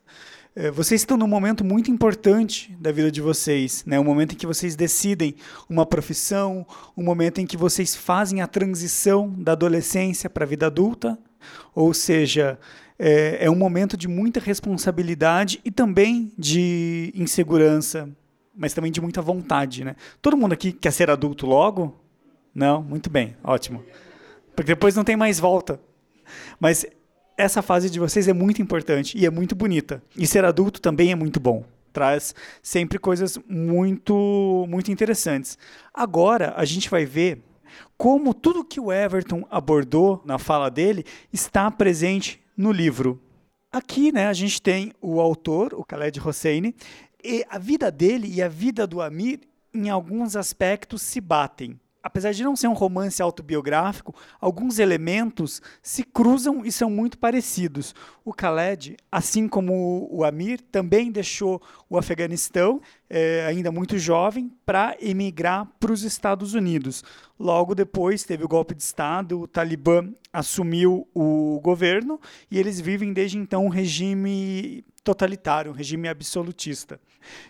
[0.58, 4.00] É, vocês estão num momento muito importante da vida de vocês, né?
[4.00, 5.34] Um momento em que vocês decidem
[5.68, 6.66] uma profissão,
[6.96, 11.18] um momento em que vocês fazem a transição da adolescência para a vida adulta,
[11.74, 12.58] ou seja,
[12.98, 18.08] é, é um momento de muita responsabilidade e também de insegurança,
[18.56, 19.94] mas também de muita vontade, né?
[20.22, 22.00] Todo mundo aqui quer ser adulto logo?
[22.54, 23.84] Não, muito bem, ótimo,
[24.54, 25.78] porque depois não tem mais volta.
[26.58, 26.86] Mas
[27.36, 30.02] essa fase de vocês é muito importante e é muito bonita.
[30.16, 31.64] E ser adulto também é muito bom.
[31.92, 35.58] Traz sempre coisas muito, muito interessantes.
[35.92, 37.42] Agora a gente vai ver
[37.96, 43.20] como tudo que o Everton abordou na fala dele está presente no livro.
[43.72, 46.74] Aqui, né, a gente tem o autor, o Khaled Hosseini,
[47.22, 49.40] e a vida dele e a vida do Amir,
[49.74, 56.04] em alguns aspectos, se batem apesar de não ser um romance autobiográfico, alguns elementos se
[56.04, 57.96] cruzam e são muito parecidos.
[58.24, 61.60] O Khaled, assim como o Amir, também deixou
[61.90, 67.04] o Afeganistão, é, ainda muito jovem, para emigrar para os Estados Unidos.
[67.38, 73.12] Logo depois teve o golpe de Estado, o Talibã assumiu o governo e eles vivem
[73.12, 77.00] desde então um regime totalitário, um regime absolutista.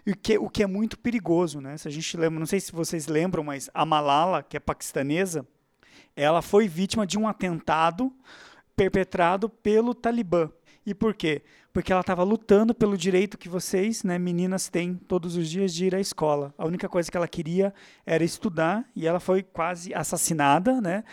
[0.07, 1.77] O que, o que é muito perigoso, né?
[1.77, 5.47] Se a gente lembra, não sei se vocês lembram, mas a Malala, que é paquistanesa,
[6.15, 8.13] ela foi vítima de um atentado
[8.75, 10.51] perpetrado pelo Talibã.
[10.85, 11.43] E por quê?
[11.77, 15.85] Porque ela estava lutando pelo direito que vocês, né, meninas, têm todos os dias de
[15.85, 16.55] ir à escola.
[16.57, 17.75] A única coisa que ela queria
[18.07, 21.05] era estudar e ela foi quase assassinada, né,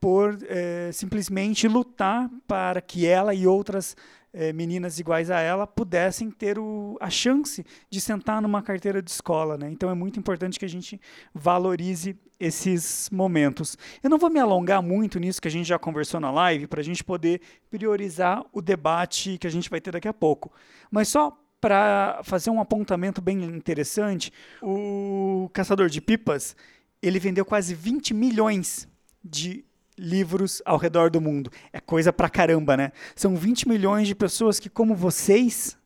[0.00, 3.96] por é, simplesmente lutar para que ela e outras
[4.32, 9.12] é, meninas iguais a ela pudessem ter o, a chance de sentar numa carteira de
[9.12, 9.56] escola.
[9.56, 9.70] Né?
[9.70, 11.00] Então é muito importante que a gente
[11.32, 13.76] valorize esses momentos.
[14.02, 16.80] Eu não vou me alongar muito nisso que a gente já conversou na live, para
[16.80, 20.52] a gente poder priorizar o debate que a gente vai ter daqui a pouco.
[20.90, 24.32] Mas só para fazer um apontamento bem interessante,
[24.62, 26.54] o Caçador de Pipas
[27.02, 28.88] ele vendeu quase 20 milhões
[29.24, 29.64] de
[29.96, 31.50] livros ao redor do mundo.
[31.72, 32.92] É coisa pra caramba, né?
[33.16, 35.76] São 20 milhões de pessoas que, como vocês,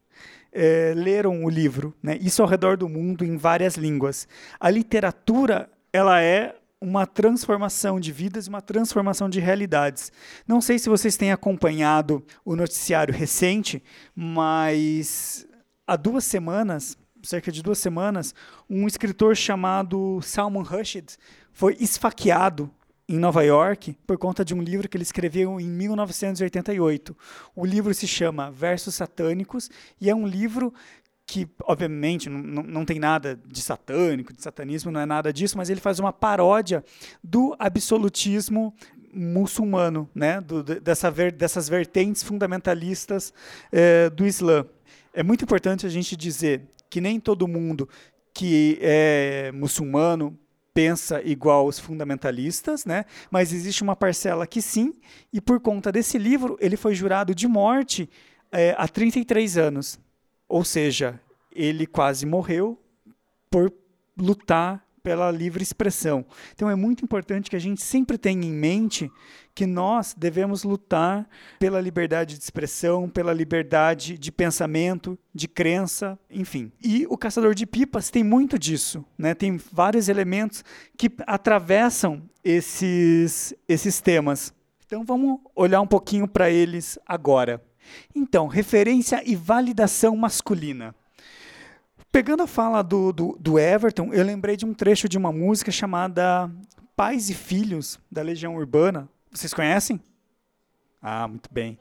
[0.52, 2.18] é, leram o livro, né?
[2.20, 4.28] Isso ao redor do mundo em várias línguas.
[4.60, 10.10] A literatura, ela é uma transformação de vidas, uma transformação de realidades.
[10.48, 13.80] Não sei se vocês têm acompanhado o noticiário recente,
[14.14, 15.46] mas
[15.86, 18.34] há duas semanas, cerca de duas semanas,
[18.68, 21.16] um escritor chamado Salman Rushdie
[21.52, 22.68] foi esfaqueado
[23.08, 27.16] em Nova York por conta de um livro que ele escreveu em 1988.
[27.54, 29.70] O livro se chama Versos Satânicos
[30.00, 30.72] e é um livro
[31.32, 35.70] que, obviamente, não, não tem nada de satânico, de satanismo, não é nada disso, mas
[35.70, 36.84] ele faz uma paródia
[37.24, 38.74] do absolutismo
[39.14, 40.42] muçulmano, né?
[40.42, 43.32] Do, dessa ver, dessas vertentes fundamentalistas
[43.72, 44.66] é, do Islã.
[45.14, 47.88] É muito importante a gente dizer que nem todo mundo
[48.34, 50.38] que é muçulmano
[50.74, 53.06] pensa igual os fundamentalistas, né?
[53.30, 54.92] Mas existe uma parcela que sim,
[55.32, 58.06] e por conta desse livro ele foi jurado de morte
[58.52, 59.98] é, há 33 anos.
[60.52, 61.18] Ou seja,
[61.50, 62.78] ele quase morreu
[63.50, 63.72] por
[64.14, 66.26] lutar pela livre expressão.
[66.52, 69.10] Então é muito importante que a gente sempre tenha em mente
[69.54, 71.26] que nós devemos lutar
[71.58, 76.70] pela liberdade de expressão, pela liberdade de pensamento, de crença, enfim.
[76.84, 79.34] E o Caçador de Pipas tem muito disso, né?
[79.34, 80.62] Tem vários elementos
[80.98, 84.52] que atravessam esses esses temas.
[84.84, 87.58] Então vamos olhar um pouquinho para eles agora.
[88.14, 90.94] Então, referência e validação masculina.
[92.10, 95.70] Pegando a fala do, do, do, Everton, eu lembrei de um trecho de uma música
[95.70, 96.50] chamada
[96.94, 99.08] Pais e Filhos, da Legião Urbana.
[99.30, 99.98] Vocês conhecem?
[101.00, 101.78] Ah, muito bem.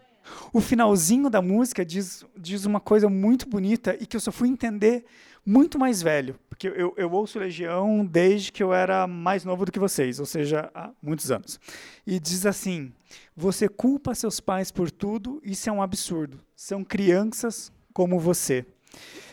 [0.54, 4.47] O finalzinho da música diz, diz uma coisa muito bonita e que eu só fui
[4.47, 5.06] entender
[5.46, 6.39] muito mais velho.
[6.50, 10.26] Porque eu, eu ouço Legião desde que eu era mais novo do que vocês, ou
[10.26, 11.60] seja, há muitos anos.
[12.06, 12.94] E diz assim:
[13.36, 16.39] Você culpa seus pais por tudo, isso é um absurdo.
[16.56, 18.66] São crianças como você.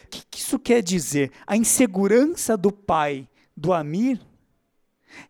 [0.05, 1.31] O que, que isso quer dizer?
[1.47, 4.21] A insegurança do pai do Amir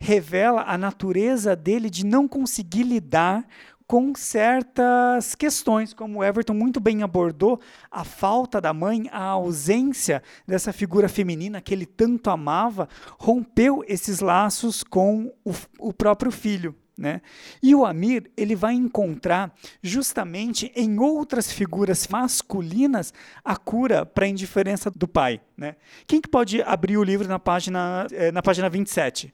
[0.01, 3.47] revela a natureza dele de não conseguir lidar
[3.89, 7.59] com certas questões, como o Everton muito bem abordou,
[7.91, 12.87] a falta da mãe, a ausência dessa figura feminina que ele tanto amava,
[13.19, 16.77] rompeu esses laços com o, o próprio filho.
[16.99, 17.23] Né?
[17.63, 24.29] E o Amir ele vai encontrar justamente em outras figuras masculinas a cura para a
[24.29, 25.41] indiferença do pai.
[25.57, 25.77] Né?
[26.07, 29.33] Quem que pode abrir o livro na página, eh, na página 27?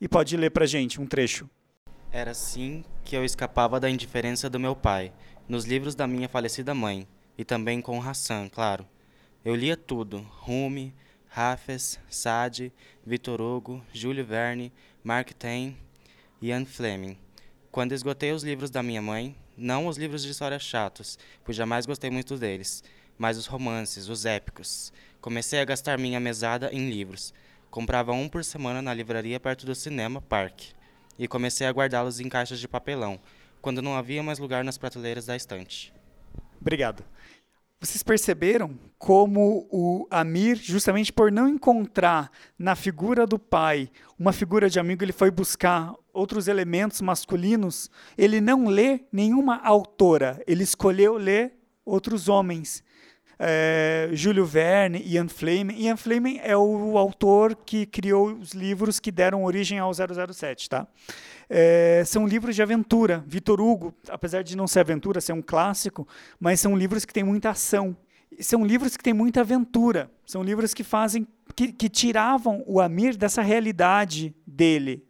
[0.00, 1.50] E pode ler para gente um trecho.
[2.16, 5.12] Era assim que eu escapava da indiferença do meu pai,
[5.46, 7.06] nos livros da minha falecida mãe,
[7.36, 8.88] e também com Hassan, claro.
[9.44, 10.94] Eu lia tudo, Rumi,
[11.30, 12.72] Hafez, Sade,
[13.04, 14.72] Vitor Hugo, Júlio Verne,
[15.04, 15.76] Mark Twain,
[16.40, 17.18] Ian Fleming.
[17.70, 21.84] Quando esgotei os livros da minha mãe, não os livros de história chatos, pois jamais
[21.84, 22.82] gostei muito deles,
[23.18, 24.90] mas os romances, os épicos.
[25.20, 27.34] Comecei a gastar minha mesada em livros.
[27.70, 30.75] Comprava um por semana na livraria perto do cinema Park.
[31.18, 33.20] E comecei a guardá-los em caixas de papelão,
[33.60, 35.92] quando não havia mais lugar nas prateleiras da estante.
[36.60, 37.04] Obrigado.
[37.78, 44.70] Vocês perceberam como o Amir, justamente por não encontrar na figura do pai uma figura
[44.70, 47.90] de amigo, ele foi buscar outros elementos masculinos.
[48.16, 51.52] Ele não lê nenhuma autora, ele escolheu ler
[51.84, 52.82] outros homens.
[53.38, 55.74] É, Júlio Verne, Ian Fleming.
[55.76, 60.86] Ian Fleming é o autor que criou os livros que deram origem ao 007, tá?
[61.48, 63.22] É, são livros de aventura.
[63.26, 66.08] Vitor Hugo, apesar de não ser aventura, ser um clássico,
[66.40, 67.96] mas são livros que têm muita ação.
[68.40, 70.10] São livros que têm muita aventura.
[70.24, 75.05] São livros que fazem, que, que tiravam o Amir dessa realidade dele,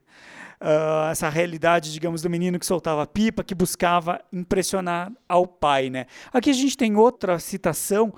[0.61, 5.91] Uh, essa realidade, digamos, do menino que soltava pipa, que buscava impressionar ao pai.
[5.91, 6.07] Né?
[6.33, 8.15] Aqui a gente tem outra citação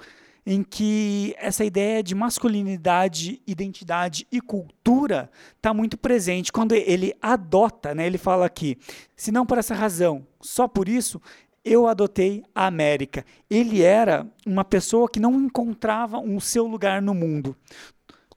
[0.50, 6.50] em que essa ideia de masculinidade, identidade e cultura está muito presente.
[6.50, 8.78] Quando ele adota, né, ele fala aqui,
[9.14, 11.20] se não por essa razão, só por isso,
[11.62, 13.26] eu adotei a América.
[13.50, 17.54] Ele era uma pessoa que não encontrava um seu lugar no mundo.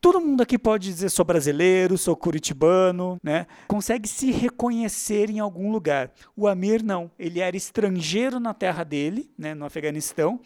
[0.01, 3.45] Todo mundo aqui pode dizer sou brasileiro, sou curitibano, né?
[3.67, 6.11] Consegue se reconhecer em algum lugar.
[6.35, 10.39] O Amir não, ele era estrangeiro na terra dele, né, no Afeganistão,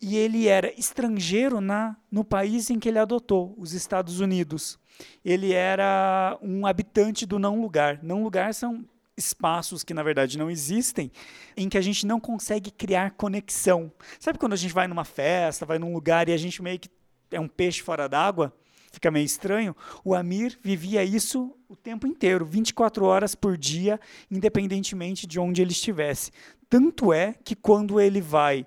[0.00, 4.78] e ele era estrangeiro na no país em que ele adotou, os Estados Unidos.
[5.22, 8.00] Ele era um habitante do não lugar.
[8.02, 8.86] Não lugar são
[9.18, 11.12] espaços que na verdade não existem,
[11.54, 13.92] em que a gente não consegue criar conexão.
[14.18, 16.88] Sabe quando a gente vai numa festa, vai num lugar e a gente meio que
[17.30, 18.50] é um peixe fora d'água?
[18.98, 25.24] Fica meio estranho, o Amir vivia isso o tempo inteiro, 24 horas por dia, independentemente
[25.24, 26.32] de onde ele estivesse.
[26.68, 28.66] Tanto é que quando ele vai,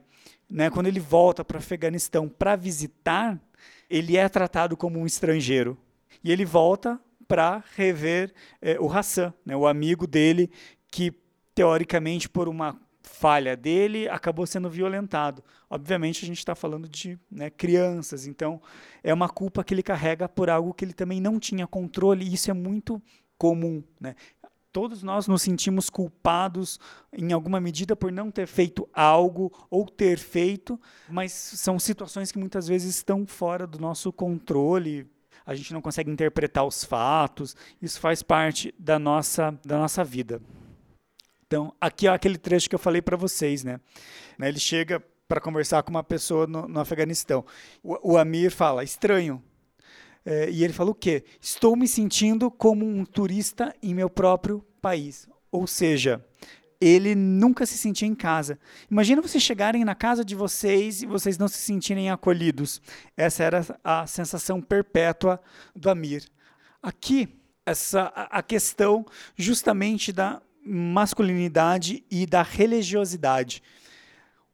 [0.49, 3.37] né, quando ele volta para o Afeganistão para visitar,
[3.89, 5.77] ele é tratado como um estrangeiro.
[6.23, 10.49] E ele volta para rever eh, o Hassan, né, o amigo dele,
[10.89, 11.13] que
[11.53, 12.79] teoricamente por uma
[13.21, 15.43] falha dele acabou sendo violentado.
[15.69, 18.59] Obviamente, a gente está falando de né, crianças, então
[19.03, 22.33] é uma culpa que ele carrega por algo que ele também não tinha controle, e
[22.33, 22.99] isso é muito
[23.37, 23.83] comum.
[23.99, 24.15] Né?
[24.73, 26.79] Todos nós nos sentimos culpados
[27.13, 32.39] em alguma medida por não ter feito algo ou ter feito, mas são situações que
[32.39, 35.05] muitas vezes estão fora do nosso controle.
[35.45, 37.55] A gente não consegue interpretar os fatos.
[37.79, 40.41] Isso faz parte da nossa, da nossa vida.
[41.51, 43.81] Então, aqui é aquele trecho que eu falei para vocês, né?
[44.39, 47.43] Ele chega para conversar com uma pessoa no, no Afeganistão.
[47.83, 49.43] O, o, Amir fala, estranho.
[50.25, 51.25] É, e ele fala o quê?
[51.41, 55.27] Estou me sentindo como um turista em meu próprio país.
[55.51, 56.25] Ou seja,
[56.79, 58.57] ele nunca se sentia em casa.
[58.89, 62.81] Imagina vocês chegarem na casa de vocês e vocês não se sentirem acolhidos.
[63.17, 65.37] Essa era a sensação perpétua
[65.75, 66.23] do Amir.
[66.81, 67.27] Aqui,
[67.65, 73.61] essa a questão justamente da masculinidade e da religiosidade.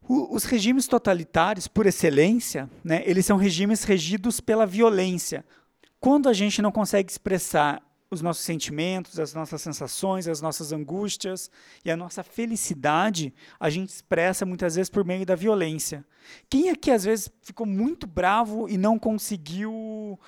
[0.02, 5.44] O, os regimes totalitários, por excelência, né, eles são regimes regidos pela violência.
[6.00, 11.50] Quando a gente não consegue expressar os nossos sentimentos, as nossas sensações, as nossas angústias
[11.84, 16.04] e a nossa felicidade, a gente expressa muitas vezes por meio da violência.
[16.48, 20.18] Quem aqui às vezes ficou muito bravo e não conseguiu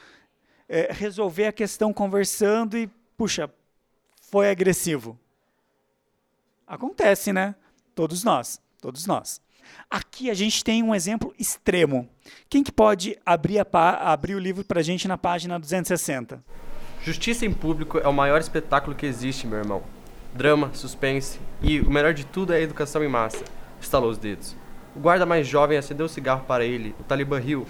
[0.69, 3.51] é, resolver a questão conversando e, puxa,
[4.21, 5.19] foi agressivo?
[6.71, 7.57] Acontece, né?
[7.97, 9.41] Todos nós, todos nós.
[9.91, 12.09] Aqui a gente tem um exemplo extremo.
[12.49, 16.41] Quem que pode abrir, abrir o livro para a gente na página 260?
[17.03, 19.83] Justiça em Público é o maior espetáculo que existe, meu irmão.
[20.33, 23.43] Drama, suspense e, o melhor de tudo, é a educação em massa.
[23.81, 24.55] Estalou os dedos.
[24.95, 27.67] O guarda mais jovem acendeu o cigarro para ele, o Talibã riu.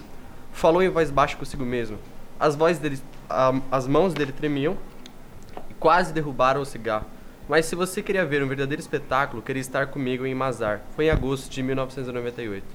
[0.53, 1.97] Falou em voz baixa consigo mesmo.
[2.39, 4.77] As, dele, a, as mãos dele tremiam
[5.71, 7.07] e quase derrubaram o cigarro.
[7.51, 10.81] Mas se você queria ver um verdadeiro espetáculo, queria estar comigo em Mazar.
[10.95, 12.65] Foi em agosto de 1998.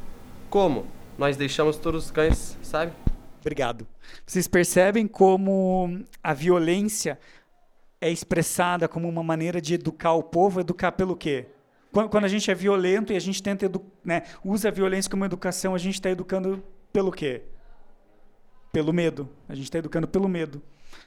[0.50, 0.86] Como?
[1.16, 2.92] Nós deixamos todos os cães, sabe?
[3.40, 3.86] Obrigado.
[4.26, 7.18] Vocês percebem como a violência
[8.02, 10.60] é expressada como uma maneira de educar o povo?
[10.60, 11.46] Educar pelo quê?
[11.90, 13.72] Quando a gente é violento e a gente tenta
[14.04, 16.62] né, usa a violência como educação, a gente está educando
[16.92, 17.44] pelo quê?
[18.74, 19.26] Pelo medo.
[19.48, 20.60] A gente está educando pelo medo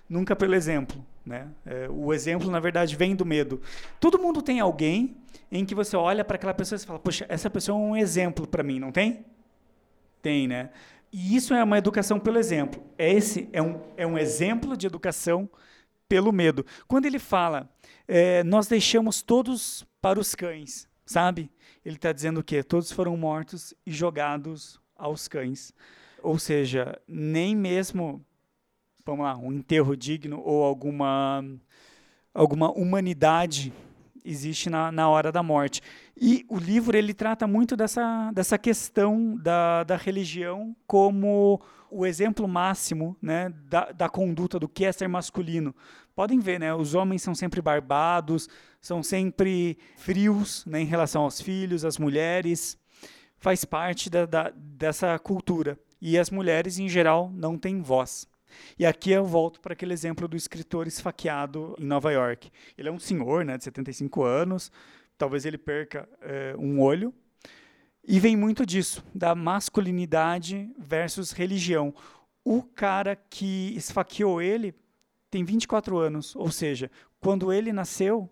[0.09, 1.05] nunca pelo exemplo.
[1.25, 1.47] Né?
[1.65, 3.61] É, o exemplo, na verdade, vem do medo.
[3.99, 5.15] Todo mundo tem alguém
[5.51, 8.47] em que você olha para aquela pessoa e fala: Poxa, essa pessoa é um exemplo
[8.47, 9.23] para mim, não tem?
[10.21, 10.71] Tem, né?
[11.11, 12.83] E isso é uma educação pelo exemplo.
[12.97, 15.49] Esse é um, é um exemplo de educação
[16.07, 16.65] pelo medo.
[16.87, 17.69] Quando ele fala,
[18.07, 21.51] é, nós deixamos todos para os cães, sabe?
[21.85, 22.63] Ele está dizendo o quê?
[22.63, 25.73] Todos foram mortos e jogados aos cães.
[26.21, 28.23] Ou seja, nem mesmo
[29.09, 31.43] vamos lá, um enterro digno ou alguma,
[32.33, 33.73] alguma humanidade
[34.23, 35.81] existe na, na hora da morte.
[36.15, 42.47] E o livro ele trata muito dessa, dessa questão da, da religião como o exemplo
[42.47, 45.73] máximo né, da, da conduta do que é ser masculino.
[46.15, 48.47] Podem ver, né, os homens são sempre barbados,
[48.79, 52.77] são sempre frios né, em relação aos filhos, às mulheres.
[53.37, 55.79] Faz parte da, da, dessa cultura.
[56.01, 58.27] E as mulheres, em geral, não têm voz.
[58.77, 62.51] E aqui eu volto para aquele exemplo do escritor esfaqueado em Nova York.
[62.77, 64.71] Ele é um senhor né, de 75 anos,
[65.17, 67.13] talvez ele perca é, um olho,
[68.03, 71.93] e vem muito disso, da masculinidade versus religião.
[72.43, 74.73] O cara que esfaqueou ele
[75.29, 76.89] tem 24 anos, ou seja,
[77.19, 78.29] quando ele nasceu,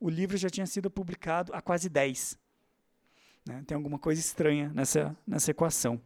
[0.00, 2.38] o livro já tinha sido publicado há quase 10.
[3.46, 3.62] Né?
[3.66, 6.00] Tem alguma coisa estranha nessa, nessa equação.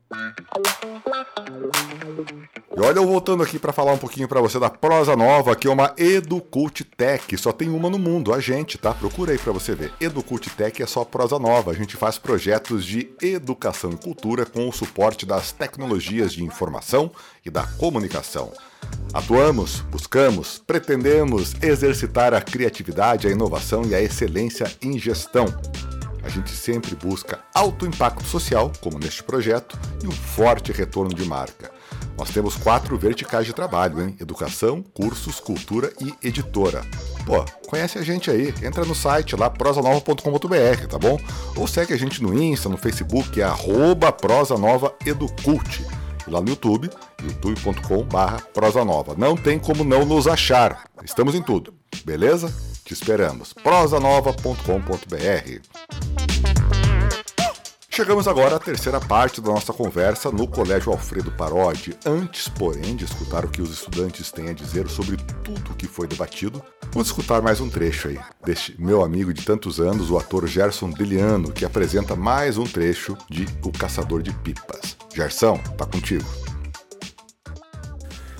[2.75, 5.69] E olha eu voltando aqui para falar um pouquinho para você da prosa nova, que
[5.69, 7.37] é uma EduCult Tech.
[7.37, 8.95] Só tem uma no mundo, a gente, tá?
[8.95, 9.93] Procura aí para você ver.
[10.01, 11.71] EduCult Tech é só prosa nova.
[11.71, 17.11] A gente faz projetos de educação e cultura com o suporte das tecnologias de informação
[17.45, 18.51] e da comunicação.
[19.13, 25.47] Atuamos, buscamos, pretendemos exercitar a criatividade, a inovação e a excelência em gestão.
[26.27, 31.25] A gente sempre busca alto impacto social, como neste projeto, e um forte retorno de
[31.25, 31.71] marca.
[32.19, 34.17] Nós temos quatro verticais de trabalho, hein?
[34.21, 36.83] Educação, cursos, cultura e editora.
[37.25, 41.17] Pô, conhece a gente aí, entra no site lá, prosanova.com.br, tá bom?
[41.55, 45.87] Ou segue a gente no Insta, no Facebook, é arroba prosanovaeducult.
[46.27, 46.91] E lá no YouTube,
[47.23, 49.15] youtube.com.br prosanova.
[49.17, 50.91] Não tem como não nos achar.
[51.05, 51.73] Estamos em tudo,
[52.05, 52.53] beleza?
[52.87, 53.53] Te esperamos.
[53.53, 55.61] prosanova.com.br
[57.91, 61.97] Chegamos agora à terceira parte da nossa conversa no Colégio Alfredo Parodi.
[62.07, 65.89] Antes, porém, de escutar o que os estudantes têm a dizer sobre tudo o que
[65.89, 66.63] foi debatido,
[66.93, 70.91] vamos escutar mais um trecho aí deste meu amigo de tantos anos, o ator Gerson
[70.91, 74.97] Deliano, que apresenta mais um trecho de O Caçador de Pipas.
[75.13, 76.25] Gerson, tá contigo.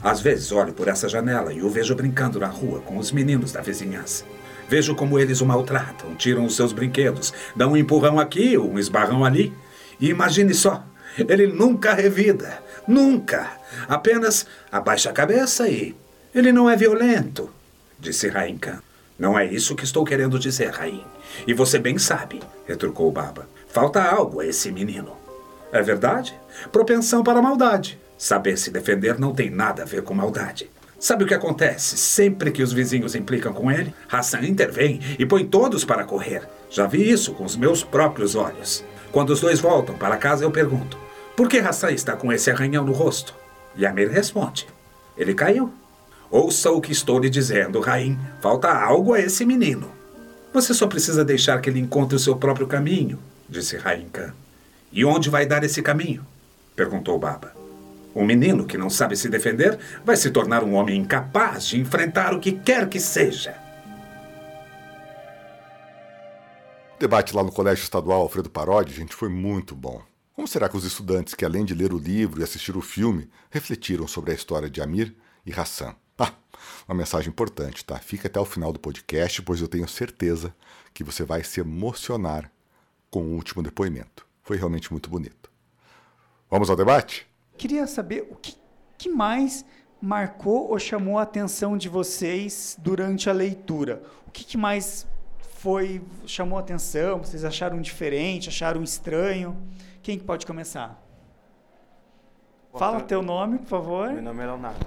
[0.05, 3.51] Às vezes olho por essa janela e o vejo brincando na rua com os meninos
[3.51, 4.36] da vizinhança.
[4.69, 9.25] Vejo como eles o maltratam, tiram os seus brinquedos, dão um empurrão aqui, um esbarrão
[9.25, 9.53] ali.
[10.01, 10.85] E imagine só,
[11.19, 13.51] ele nunca revida, nunca.
[13.89, 15.95] Apenas abaixa a cabeça e.
[16.35, 17.51] Ele não é violento,
[17.99, 18.83] disse Rain Khan.
[19.19, 21.03] Não é isso que estou querendo dizer, Rain.
[21.47, 23.49] E você bem sabe, retrucou Baba.
[23.69, 25.17] Falta algo a esse menino.
[25.73, 26.39] É verdade?
[26.71, 27.99] Propensão para a maldade.
[28.19, 30.71] Saber se defender não tem nada a ver com maldade.
[30.99, 31.97] Sabe o que acontece?
[31.97, 36.43] Sempre que os vizinhos implicam com ele, Hassan intervém e põe todos para correr.
[36.71, 38.83] Já vi isso com os meus próprios olhos.
[39.13, 40.99] Quando os dois voltam para casa, eu pergunto:
[41.37, 43.35] por que Hassan está com esse arranhão no rosto?
[43.77, 44.67] E Amir responde:
[45.17, 45.73] ele caiu.
[46.31, 48.19] Ouça o que estou lhe dizendo, Raim.
[48.41, 49.91] Falta algo a esse menino.
[50.53, 53.19] Você só precisa deixar que ele encontre o seu próprio caminho,
[53.49, 54.33] disse Raim Khan.
[54.91, 56.27] E onde vai dar esse caminho?
[56.75, 57.66] perguntou Baba.
[58.17, 62.33] Um menino que não sabe se defender vai se tornar um homem incapaz de enfrentar
[62.33, 63.55] o que quer que seja.
[66.97, 70.03] O debate lá no Colégio Estadual Alfredo Parodi, gente, foi muito bom.
[70.33, 73.29] Como será que os estudantes que, além de ler o livro e assistir o filme,
[73.51, 75.15] refletiram sobre a história de Amir
[75.45, 75.95] e Hassan?
[76.19, 76.33] Ah,
[76.89, 77.99] uma mensagem importante, tá?
[77.99, 80.57] Fica até o final do podcast, pois eu tenho certeza
[80.95, 82.51] que você vai se emocionar
[83.11, 84.27] com o último depoimento.
[84.43, 85.51] Foi realmente muito bonito.
[86.51, 87.27] Vamos ao debate?
[87.57, 88.55] Queria saber o que,
[88.99, 89.65] que mais
[90.01, 94.03] marcou ou chamou a atenção de vocês durante a leitura?
[94.27, 95.07] O que, que mais
[95.39, 97.19] foi chamou a atenção?
[97.19, 98.49] Vocês acharam diferente?
[98.49, 99.57] Acharam estranho?
[100.03, 101.03] Quem pode começar?
[102.75, 104.13] Fala teu nome, por favor.
[104.13, 104.87] Meu nome é Leonardo.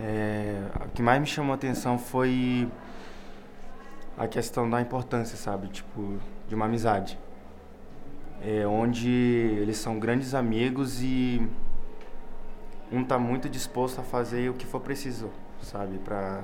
[0.00, 2.68] É, o que mais me chamou a atenção foi
[4.18, 5.68] a questão da importância, sabe?
[5.68, 7.18] Tipo, de uma amizade.
[8.42, 11.46] É, onde eles são grandes amigos e
[12.92, 15.30] um tá muito disposto a fazer o que for preciso,
[15.62, 16.42] sabe, para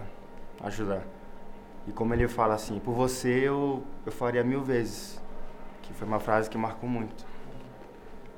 [0.62, 1.02] ajudar.
[1.86, 5.20] E como ele fala assim, por você eu, eu faria mil vezes,
[5.82, 7.26] que foi uma frase que marcou muito.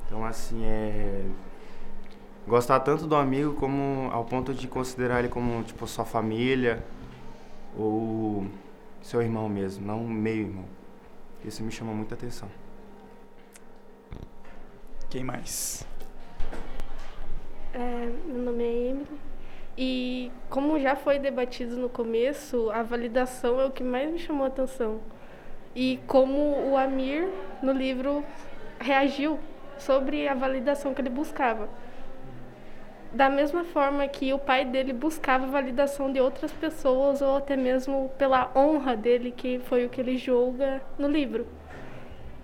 [0.06, 1.26] Então assim é
[2.46, 6.82] gostar tanto do amigo como ao ponto de considerar ele como tipo sua família
[7.76, 8.46] ou
[9.02, 10.64] seu irmão mesmo, não meio irmão.
[11.44, 12.48] Isso me chamou muita atenção.
[15.08, 15.86] Quem mais?
[17.78, 19.06] É, meu nome é Emily.
[19.76, 24.46] E como já foi debatido no começo, a validação é o que mais me chamou
[24.46, 24.98] a atenção.
[25.76, 27.28] E como o Amir,
[27.62, 28.24] no livro,
[28.80, 29.38] reagiu
[29.78, 31.68] sobre a validação que ele buscava.
[33.12, 38.10] Da mesma forma que o pai dele buscava validação de outras pessoas, ou até mesmo
[38.18, 41.46] pela honra dele, que foi o que ele julga no livro.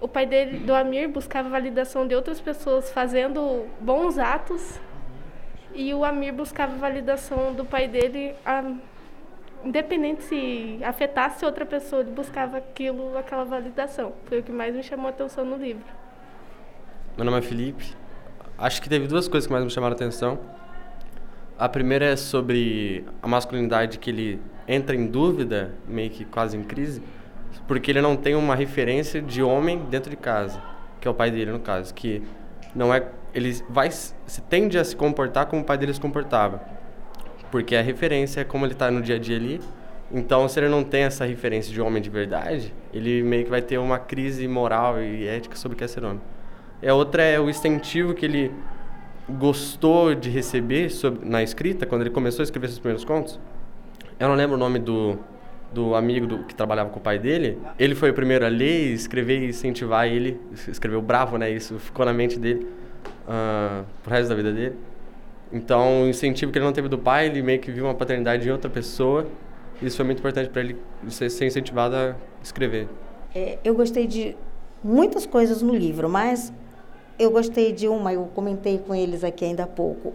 [0.00, 4.80] O pai dele, do Amir, buscava validação de outras pessoas fazendo bons atos
[5.74, 8.72] e o Amir buscava validação do pai dele, a,
[9.64, 14.12] independente se afetasse outra pessoa, ele buscava aquilo, aquela validação.
[14.26, 15.84] Foi o que mais me chamou a atenção no livro.
[17.16, 17.94] Meu nome é Felipe.
[18.56, 20.38] Acho que teve duas coisas que mais me chamaram a atenção.
[21.58, 26.62] A primeira é sobre a masculinidade que ele entra em dúvida, meio que quase em
[26.62, 27.02] crise,
[27.66, 30.60] porque ele não tem uma referência de homem dentro de casa,
[31.00, 32.22] que é o pai dele no caso, que
[32.74, 34.14] não é ele vai se
[34.48, 36.62] tende a se comportar como o pai dele se comportava.
[37.50, 39.60] Porque a referência é como ele está no dia a dia ali.
[40.12, 43.62] Então, se ele não tem essa referência de homem de verdade, ele meio que vai
[43.62, 46.20] ter uma crise moral e ética sobre o que é ser homem.
[46.86, 48.52] A outra é o incentivo que ele
[49.28, 53.40] gostou de receber sobre, na escrita, quando ele começou a escrever seus primeiros contos,
[54.20, 55.18] eu não lembro o nome do,
[55.74, 58.92] do amigo do, que trabalhava com o pai dele, ele foi o primeiro a ler,
[58.92, 61.50] escrever e incentivar ele, escreveu bravo, né?
[61.50, 62.66] Isso ficou na mente dele
[63.28, 64.76] uh, pro resto da vida dele.
[65.52, 68.48] Então, o incentivo que ele não teve do pai, ele meio que viu uma paternidade
[68.48, 69.26] em outra pessoa.
[69.82, 70.76] Isso foi muito importante para ele
[71.08, 72.88] ser, ser incentivado a escrever.
[73.34, 74.36] É, eu gostei de
[74.82, 76.52] muitas coisas no livro, mas
[77.18, 80.12] eu gostei de uma, eu comentei com eles aqui ainda há pouco.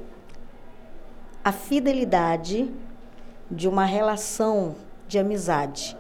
[1.44, 2.70] A fidelidade
[3.50, 4.76] de uma relação
[5.10, 5.98] de amizade.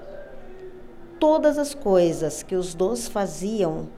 [1.19, 3.89] Todas as coisas que os dois faziam,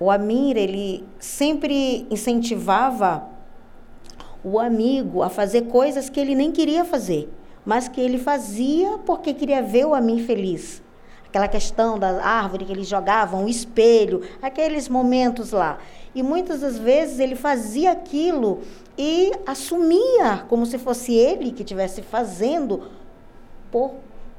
[0.00, 3.28] o Amir, ele sempre incentivava
[4.42, 7.28] o amigo a fazer coisas que ele nem queria fazer,
[7.64, 10.82] mas que ele fazia porque queria ver o Amir feliz.
[11.28, 15.78] Aquela questão da árvore que eles jogavam, o espelho, aqueles momentos lá.
[16.14, 18.60] E muitas das vezes ele fazia aquilo
[18.98, 22.90] e assumia como se fosse ele que estivesse fazendo
[23.72, 23.94] por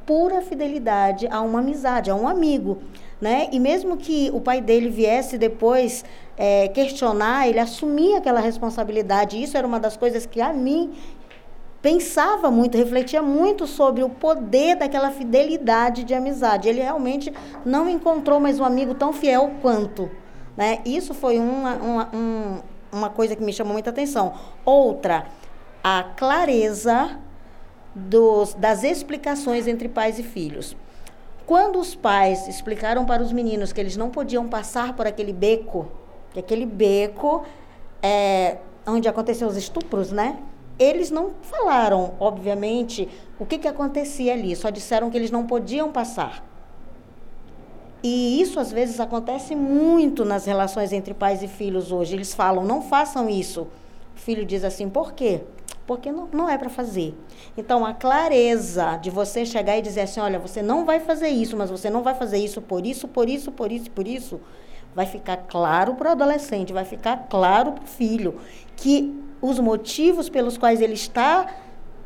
[0.05, 2.77] pura fidelidade a uma amizade, a um amigo.
[3.19, 3.47] Né?
[3.51, 6.05] E mesmo que o pai dele viesse depois
[6.37, 9.41] é, questionar, ele assumia aquela responsabilidade.
[9.41, 10.91] Isso era uma das coisas que a mim
[11.81, 16.69] pensava muito, refletia muito sobre o poder daquela fidelidade de amizade.
[16.69, 17.33] Ele realmente
[17.65, 20.09] não encontrou mais um amigo tão fiel quanto.
[20.55, 20.79] Né?
[20.85, 22.59] Isso foi uma, uma, um,
[22.91, 24.33] uma coisa que me chamou muita atenção.
[24.65, 25.25] Outra,
[25.83, 27.19] a clareza
[27.95, 30.75] dos, das explicações entre pais e filhos.
[31.45, 35.87] Quando os pais explicaram para os meninos que eles não podiam passar por aquele beco,
[36.31, 37.43] que aquele beco
[38.01, 40.39] é onde aconteciam os estupros, né?
[40.79, 45.91] Eles não falaram, obviamente, o que, que acontecia ali, só disseram que eles não podiam
[45.91, 46.43] passar.
[48.01, 52.13] E isso às vezes acontece muito nas relações entre pais e filhos hoje.
[52.13, 53.61] Eles falam, não façam isso.
[54.15, 55.41] O filho diz assim, por quê?
[55.85, 57.13] Porque não, não é para fazer.
[57.57, 61.57] Então, a clareza de você chegar e dizer assim: olha, você não vai fazer isso,
[61.57, 64.39] mas você não vai fazer isso por isso, por isso, por isso, por isso,
[64.95, 68.39] vai ficar claro para o adolescente, vai ficar claro para o filho
[68.77, 71.53] que os motivos pelos quais ele está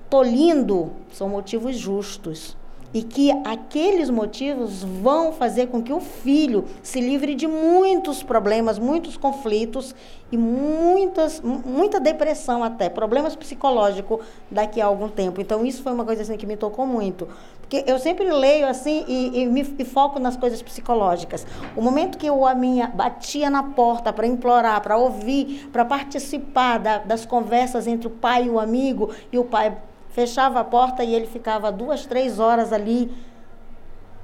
[0.09, 2.56] tolindo são motivos justos
[2.93, 8.79] e que aqueles motivos vão fazer com que o filho se livre de muitos problemas,
[8.79, 9.93] muitos conflitos
[10.31, 14.19] e muitas, muita depressão até, problemas psicológicos
[14.49, 15.41] daqui a algum tempo.
[15.41, 17.27] Então isso foi uma coisa assim que me tocou muito,
[17.61, 21.45] porque eu sempre leio assim e, e me e foco nas coisas psicológicas.
[21.75, 26.97] O momento que o Aminha batia na porta para implorar, para ouvir, para participar da,
[26.99, 29.75] das conversas entre o pai e o amigo e o pai
[30.17, 33.11] fechava a porta e ele ficava duas, três horas ali.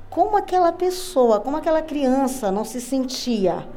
[0.09, 3.67] Como aquela pessoa, como aquela criança não se sentia?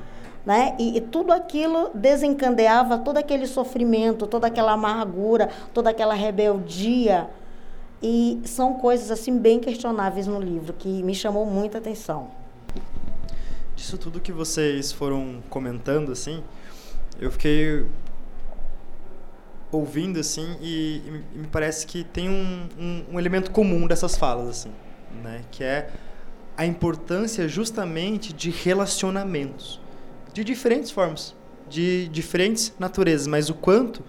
[0.46, 0.74] Né?
[0.78, 7.28] E, e, tudo aquilo desencadeava todo aquele sofrimento, toda aquela amargura, toda aquela rebeldia.
[8.02, 12.30] E são coisas assim bem questionáveis no livro que me chamou muita atenção.
[13.74, 16.42] Disso tudo que vocês foram comentando assim,
[17.20, 17.84] eu fiquei
[19.76, 21.02] ouvindo assim e,
[21.34, 24.72] e, me parece que tem um, um, um, elemento comum dessas falas assim,
[25.22, 25.42] né?
[25.50, 25.90] Que é
[26.56, 29.80] a importância justamente de relacionamentos
[30.32, 31.34] de diferentes formas,
[31.68, 34.02] de diferentes naturezas, mas o quanto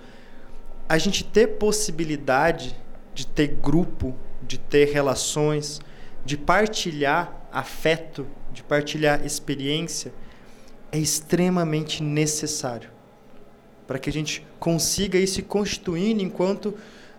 [0.88, 2.76] a gente ter possibilidade
[3.14, 5.82] de ter grupo, de ter relações,
[6.24, 10.14] de partilhar afeto, de partilhar experiência
[10.92, 12.90] é extremamente necessário
[13.86, 16.74] para que a gente consiga ir se constituindo enquanto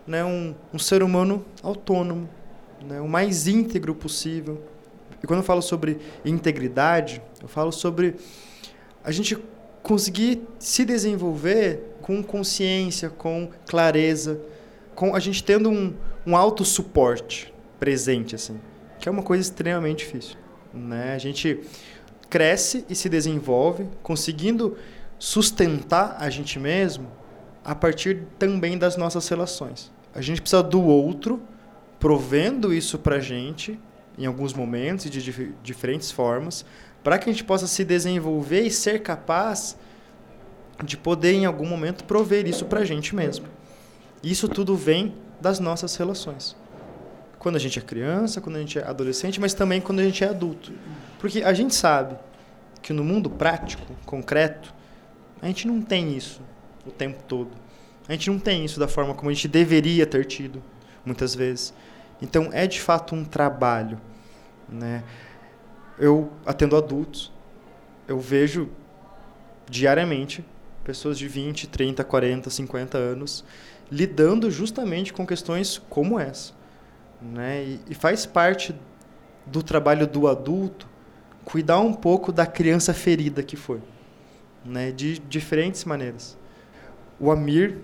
[0.05, 2.27] né, um, um ser humano autônomo,
[2.83, 4.61] né, o mais íntegro possível.
[5.21, 8.15] E quando eu falo sobre integridade, eu falo sobre
[9.03, 9.37] a gente
[9.83, 14.41] conseguir se desenvolver com consciência, com clareza,
[14.95, 15.93] com a gente tendo um,
[16.25, 18.59] um auto suporte presente assim,
[18.99, 20.35] que é uma coisa extremamente difícil,
[20.73, 21.13] né?
[21.13, 21.61] A gente
[22.29, 24.77] cresce e se desenvolve conseguindo
[25.17, 27.18] sustentar a gente mesmo
[27.63, 29.91] a partir também das nossas relações.
[30.13, 31.41] A gente precisa do outro
[31.99, 33.79] provendo isso para a gente
[34.17, 36.65] em alguns momentos e de dif diferentes formas,
[37.03, 39.77] para que a gente possa se desenvolver e ser capaz
[40.83, 43.45] de poder em algum momento prover isso para a gente mesmo.
[44.21, 46.55] Isso tudo vem das nossas relações.
[47.37, 50.23] Quando a gente é criança, quando a gente é adolescente, mas também quando a gente
[50.23, 50.73] é adulto.
[51.17, 52.17] Porque a gente sabe
[52.81, 54.73] que no mundo prático, concreto,
[55.41, 56.41] a gente não tem isso
[56.89, 57.51] o tempo todo.
[58.07, 60.61] A gente não tem isso da forma como a gente deveria ter tido,
[61.05, 61.73] muitas vezes.
[62.21, 63.99] Então, é de fato um trabalho.
[64.67, 65.03] Né?
[65.97, 67.31] Eu atendo adultos,
[68.07, 68.69] eu vejo
[69.69, 70.43] diariamente
[70.83, 73.45] pessoas de 20, 30, 40, 50 anos,
[73.91, 76.53] lidando justamente com questões como essa.
[77.21, 77.63] Né?
[77.63, 78.73] E, e faz parte
[79.45, 80.87] do trabalho do adulto
[81.45, 83.81] cuidar um pouco da criança ferida que foi,
[84.65, 84.91] né?
[84.91, 86.38] de diferentes maneiras.
[87.19, 87.77] O Amir,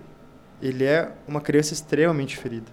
[0.62, 2.70] ele é uma criança extremamente ferida.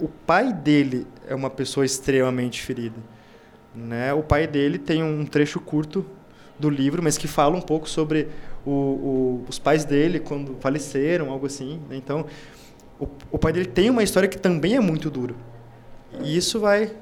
[0.00, 2.98] O pai dele é uma pessoa extremamente ferida.
[3.74, 4.12] Né?
[4.12, 6.04] O pai dele tem um trecho curto
[6.58, 8.28] do livro, mas que fala um pouco sobre
[8.64, 11.80] o, o, os pais dele quando faleceram, algo assim.
[11.88, 11.96] Né?
[11.96, 12.26] Então,
[12.98, 15.34] o, o pai dele tem uma história que também é muito dura.
[16.22, 16.92] E isso vai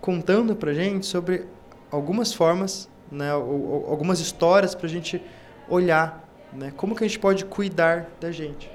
[0.00, 1.46] contando para gente sobre
[1.90, 5.22] algumas formas, né, algumas histórias para a gente
[5.68, 8.70] olhar, né, como que a gente pode cuidar da gente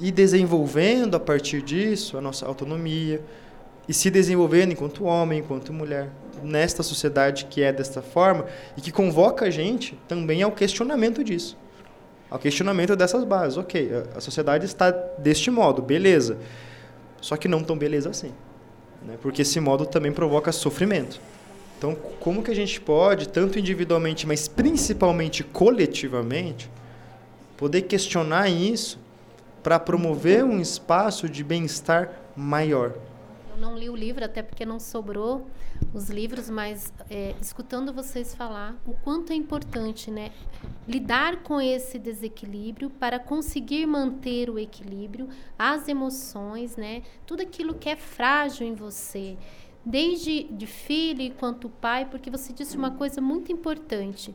[0.00, 3.20] e desenvolvendo a partir disso a nossa autonomia
[3.88, 6.10] e se desenvolvendo enquanto homem, enquanto mulher
[6.42, 8.46] nesta sociedade que é desta forma
[8.76, 11.56] e que convoca a gente também ao questionamento disso,
[12.28, 13.56] ao questionamento dessas bases.
[13.56, 16.38] Ok, a sociedade está deste modo, beleza,
[17.20, 18.32] só que não tão beleza assim
[19.04, 19.18] né?
[19.20, 21.20] porque esse modo também provoca sofrimento.
[21.78, 26.70] Então, como que a gente pode, tanto individualmente, mas principalmente coletivamente,
[27.56, 28.98] poder questionar isso
[29.62, 32.94] para promover um espaço de bem-estar maior?
[33.50, 35.46] Eu não li o livro, até porque não sobrou
[35.92, 40.32] os livros, mas é, escutando vocês falar, o quanto é importante, né?
[40.88, 47.02] Lidar com esse desequilíbrio para conseguir manter o equilíbrio, as emoções, né?
[47.24, 49.36] Tudo aquilo que é frágil em você,
[49.84, 54.34] desde de filho quanto pai, porque você disse uma coisa muito importante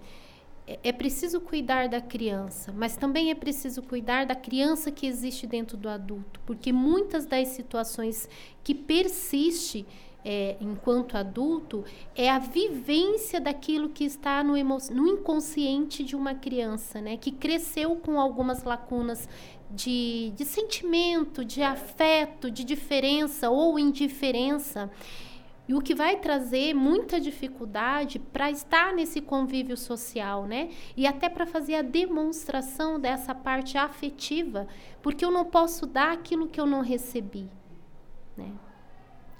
[0.70, 5.48] é, é preciso cuidar da criança, mas também é preciso cuidar da criança que existe
[5.48, 8.30] dentro do adulto, porque muitas das situações
[8.64, 9.84] que persiste
[10.24, 11.84] é, enquanto adulto
[12.16, 14.54] é a vivência daquilo que está no,
[14.92, 19.28] no inconsciente de uma criança, né, que cresceu com algumas lacunas
[19.72, 24.92] de, de sentimento, de afeto, de diferença ou indiferença
[25.70, 30.72] e o que vai trazer muita dificuldade para estar nesse convívio social, né?
[30.98, 34.68] E até para fazer a demonstração dessa parte afetiva,
[35.00, 37.48] porque eu não posso dar aquilo que eu não recebi,
[38.36, 38.52] né?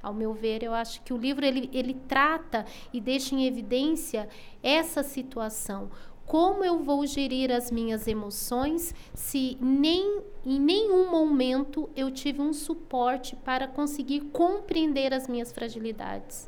[0.04, 2.64] Ao meu ver, eu acho que o livro ele, ele trata
[2.94, 4.30] e deixa em evidência
[4.62, 5.90] essa situação
[6.30, 12.54] como eu vou gerir as minhas emoções se nem em nenhum momento eu tive um
[12.54, 16.48] suporte para conseguir compreender as minhas fragilidades.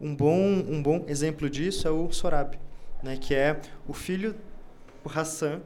[0.00, 2.56] Um bom um bom exemplo disso é o Sorab,
[3.02, 4.36] né, que é o filho
[5.04, 5.62] o Hassan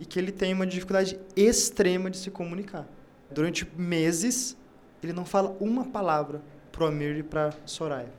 [0.00, 2.88] e que ele tem uma dificuldade extrema de se comunicar.
[3.30, 4.56] Durante meses
[5.02, 6.40] ele não fala uma palavra
[6.72, 8.14] pro Amir e para Soraya.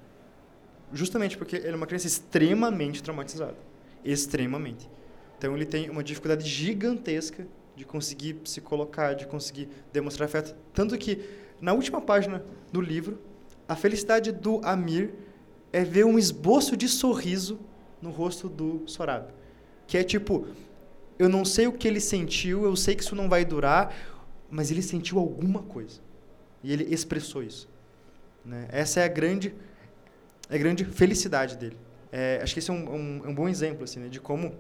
[0.93, 3.73] Justamente porque ele é uma criança extremamente traumatizada
[4.05, 4.89] extremamente.
[5.37, 10.97] Então ele tem uma dificuldade gigantesca de conseguir se colocar, de conseguir demonstrar afeto, tanto
[10.97, 11.21] que
[11.59, 13.19] na última página do livro,
[13.67, 15.13] a felicidade do Amir
[15.73, 17.59] é ver um esboço de sorriso
[18.01, 19.33] no rosto do Sorab,
[19.87, 20.47] que é tipo,
[21.17, 23.93] eu não sei o que ele sentiu, eu sei que isso não vai durar,
[24.49, 25.99] mas ele sentiu alguma coisa
[26.63, 27.67] e ele expressou isso.
[28.43, 28.67] Né?
[28.71, 29.53] Essa é a grande,
[30.49, 31.77] é a grande felicidade dele.
[32.17, 34.55] É, acho que esse é um, um, um bom exemplo assim, né, de como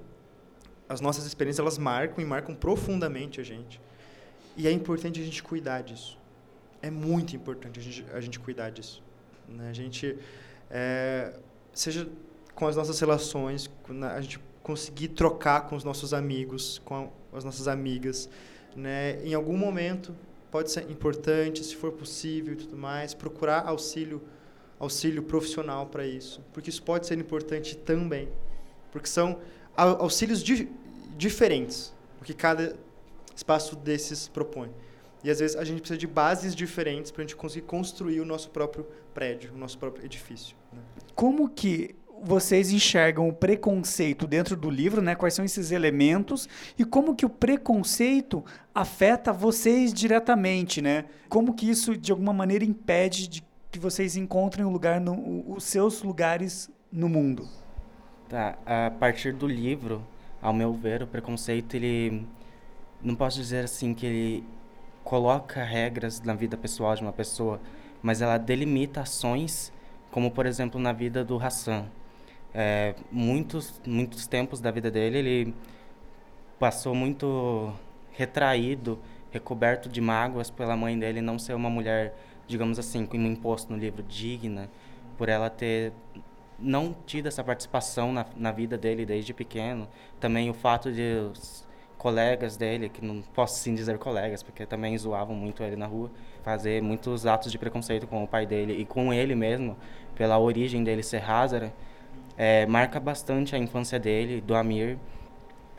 [0.89, 3.79] as nossas experiências elas marcam e marcam profundamente a gente.
[4.57, 6.19] E é importante a gente cuidar disso.
[6.81, 9.01] É muito importante a gente, a gente cuidar disso.
[9.47, 9.69] Né?
[9.69, 10.17] A gente,
[10.69, 11.33] é,
[11.73, 12.09] seja
[12.53, 13.71] com as nossas relações,
[14.13, 18.29] a gente conseguir trocar com os nossos amigos, com as nossas amigas,
[18.75, 19.23] né?
[19.23, 20.13] Em algum momento
[20.51, 24.21] pode ser importante, se for possível e tudo mais, procurar auxílio
[24.79, 28.27] auxílio profissional para isso, porque isso pode ser importante também,
[28.91, 29.39] porque são
[29.75, 30.69] auxílios di
[31.17, 32.75] diferentes, o que cada
[33.35, 34.69] espaço desses propõe.
[35.23, 38.25] E às vezes a gente precisa de bases diferentes para a gente conseguir construir o
[38.25, 40.55] nosso próprio prédio, o nosso próprio edifício.
[40.71, 40.79] Né?
[41.15, 45.15] Como que vocês enxergam o preconceito dentro do livro, né?
[45.15, 46.47] Quais são esses elementos
[46.77, 51.05] e como que o preconceito afeta vocês diretamente, né?
[51.29, 53.43] Como que isso de alguma maneira impede de
[53.75, 57.45] que vocês encontrem um lugar no, os seus lugares no mundo.
[58.29, 60.01] Tá, a partir do livro,
[60.41, 62.25] ao meu ver, o preconceito ele
[63.03, 64.45] não posso dizer assim que ele
[65.03, 67.59] coloca regras na vida pessoal de uma pessoa,
[68.01, 69.73] mas ela delimita ações,
[70.09, 71.85] como por exemplo na vida do Hassan.
[72.53, 75.55] É, muitos muitos tempos da vida dele ele
[76.57, 77.73] passou muito
[78.13, 78.97] retraído,
[79.31, 82.13] recoberto de mágoas pela mãe dele não ser uma mulher
[82.47, 84.69] digamos assim, como imposto no livro, digna,
[85.17, 85.93] por ela ter
[86.57, 89.87] não tido essa participação na, na vida dele desde pequeno.
[90.19, 91.29] Também o fato de
[91.97, 96.11] colegas dele, que não posso sim dizer colegas, porque também zoavam muito ele na rua,
[96.43, 99.75] fazer muitos atos de preconceito com o pai dele e com ele mesmo,
[100.15, 101.73] pela origem dele ser Hazara,
[102.37, 104.97] é, marca bastante a infância dele, do Amir.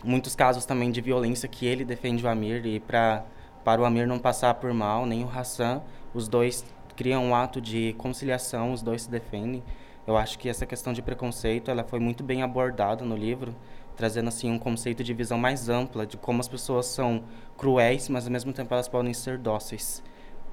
[0.04, 3.24] Muitos casos também de violência que ele defende o Amir e para
[3.66, 5.82] para o Amir não passar por mal, nem o Hassan,
[6.16, 6.64] os dois
[6.96, 9.62] criam um ato de conciliação, os dois se defendem.
[10.06, 13.54] Eu acho que essa questão de preconceito, ela foi muito bem abordada no livro,
[13.96, 17.24] trazendo assim um conceito de visão mais ampla de como as pessoas são
[17.56, 20.02] cruéis, mas ao mesmo tempo elas podem ser dóceis.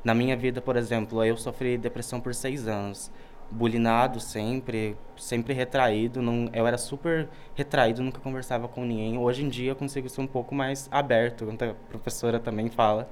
[0.04, 3.10] Na minha vida, por exemplo, eu sofri depressão por seis anos
[3.54, 6.22] bulinado sempre, sempre retraído.
[6.22, 9.18] Não, eu era super retraído, nunca conversava com ninguém.
[9.18, 13.10] Hoje em dia eu consigo ser um pouco mais aberto, quando a professora também fala.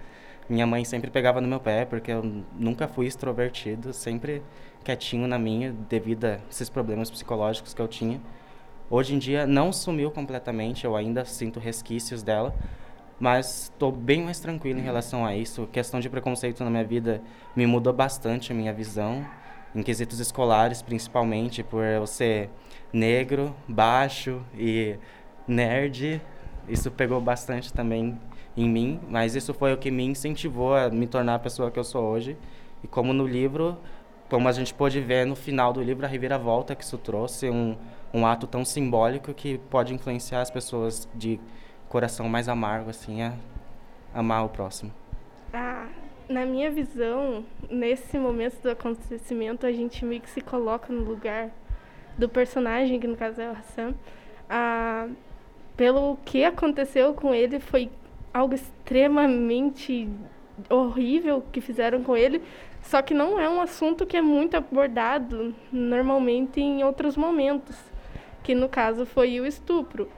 [0.49, 2.23] Minha mãe sempre pegava no meu pé, porque eu
[2.57, 4.41] nunca fui extrovertido, sempre
[4.83, 8.19] quietinho na minha, devido a esses problemas psicológicos que eu tinha.
[8.89, 12.53] Hoje em dia não sumiu completamente, eu ainda sinto resquícios dela,
[13.17, 15.67] mas estou bem mais tranquilo em relação a isso.
[15.67, 17.21] Questão de preconceito na minha vida
[17.55, 19.25] me mudou bastante a minha visão
[19.73, 22.49] em quesitos escolares, principalmente por eu ser
[22.91, 24.97] negro, baixo e
[25.47, 26.21] nerd.
[26.67, 28.19] Isso pegou bastante também
[28.55, 31.79] em mim, mas isso foi o que me incentivou a me tornar a pessoa que
[31.79, 32.37] eu sou hoje.
[32.83, 33.77] E como no livro,
[34.29, 37.75] como a gente pôde ver no final do livro, a reviravolta que isso trouxe, um,
[38.13, 41.39] um ato tão simbólico que pode influenciar as pessoas de
[41.87, 43.33] coração mais amargo, assim, a
[44.13, 44.91] amar o próximo.
[45.53, 45.87] Ah,
[46.29, 51.51] na minha visão, nesse momento do acontecimento, a gente meio que se coloca no lugar
[52.17, 53.93] do personagem, que no caso é o Hassan.
[54.49, 55.07] Ah,
[55.75, 57.89] pelo que aconteceu com ele, foi
[58.33, 60.09] algo extremamente
[60.69, 62.41] horrível que fizeram com ele,
[62.81, 67.77] só que não é um assunto que é muito abordado normalmente em outros momentos,
[68.43, 70.09] que no caso foi o estupro.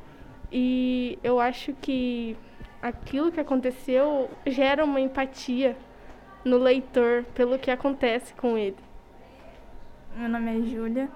[0.51, 2.37] E eu acho que
[2.81, 5.75] aquilo que aconteceu gera uma empatia
[6.45, 8.77] no leitor pelo que acontece com ele.
[10.15, 11.09] Meu nome é Júlia.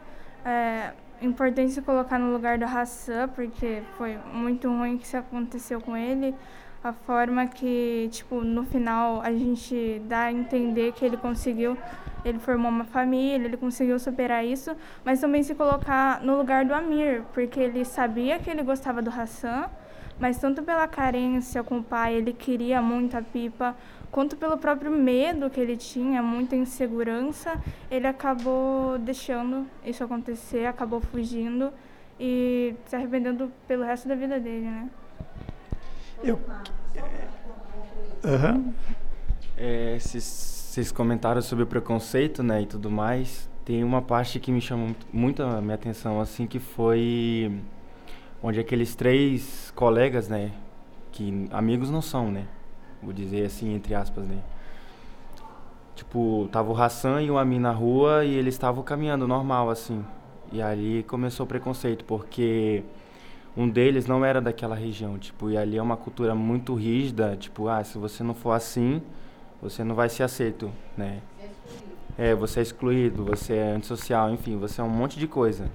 [0.43, 0.91] É
[1.21, 5.95] importante se colocar no lugar do Hassan, porque foi muito ruim o que aconteceu com
[5.95, 6.33] ele.
[6.87, 11.77] A forma que, tipo, no final a gente dá a entender que ele conseguiu,
[12.23, 14.73] ele formou uma família, ele conseguiu superar isso,
[15.03, 19.09] mas também se colocar no lugar do Amir, porque ele sabia que ele gostava do
[19.09, 19.69] Hassan,
[20.17, 23.75] mas tanto pela carência com o pai, ele queria muito a pipa,
[24.09, 27.61] quanto pelo próprio medo que ele tinha, muita insegurança,
[27.91, 31.69] ele acabou deixando isso acontecer, acabou fugindo
[32.17, 34.89] e se arrependendo pelo resto da vida dele, né?
[36.23, 36.39] Eu...
[38.23, 38.73] Uhum.
[39.57, 43.49] É, vocês comentaram sobre o preconceito, né, e tudo mais.
[43.63, 47.61] Tem uma parte que me chamou muito a minha atenção, assim, que foi
[48.41, 50.51] onde aqueles três colegas, né,
[51.11, 52.45] que amigos não são, né,
[53.01, 54.37] vou dizer assim, entre aspas, né?
[55.95, 60.05] Tipo, tava o Hassan e o Amin na rua e eles estavam caminhando normal, assim.
[60.51, 62.83] E ali começou o preconceito, porque
[63.57, 67.67] um deles não era daquela região, tipo, e ali é uma cultura muito rígida, tipo,
[67.67, 69.01] ah, se você não for assim,
[69.59, 71.21] você não vai ser aceito, né?
[72.15, 75.69] É, você é excluído, você é antissocial, enfim, você é um monte de coisa.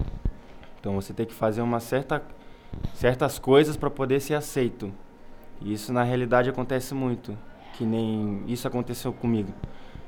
[0.79, 2.21] Então você tem que fazer uma certa
[2.93, 4.91] certas coisas para poder ser aceito.
[5.61, 7.37] E isso na realidade acontece muito,
[7.73, 9.53] que nem isso aconteceu comigo.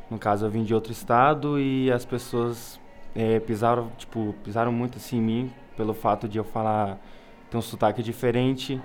[0.09, 2.79] No caso, eu vim de outro estado e as pessoas
[3.13, 6.97] é, pisaram, tipo, pisaram muito assim em mim pelo fato de eu falar
[7.55, 8.81] ter um sotaque diferente,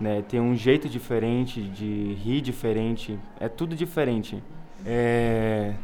[0.00, 4.42] né, ter um jeito diferente, de rir diferente, é tudo diferente.
[4.84, 5.74] É,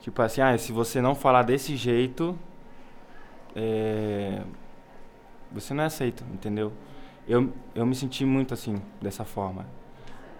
[0.00, 2.38] tipo assim, ah, se você não falar desse jeito,
[3.56, 4.42] é,
[5.50, 6.72] você não é aceito, entendeu?
[7.28, 9.64] eu, eu me senti muito assim, dessa forma.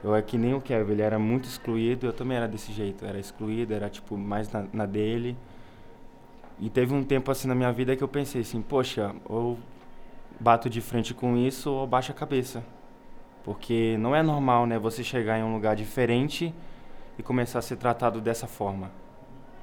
[0.02, 3.04] Eu é que nem o Kevin, ele era muito excluído, eu também era desse jeito,
[3.06, 5.36] era excluído, era tipo mais na, na dele.
[6.58, 9.58] E teve um tempo assim na minha vida que eu pensei assim, poxa, ou
[10.42, 12.64] bato de frente com isso ou baixo a cabeça.
[13.44, 16.54] Porque não é normal, né, você chegar em um lugar diferente
[17.18, 18.90] e começar a ser tratado dessa forma.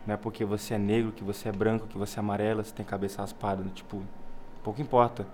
[0.07, 2.73] Não é porque você é negro, que você é branco, que você é amarelo, você
[2.73, 4.01] tem cabeça raspada, tipo,
[4.63, 5.27] pouco importa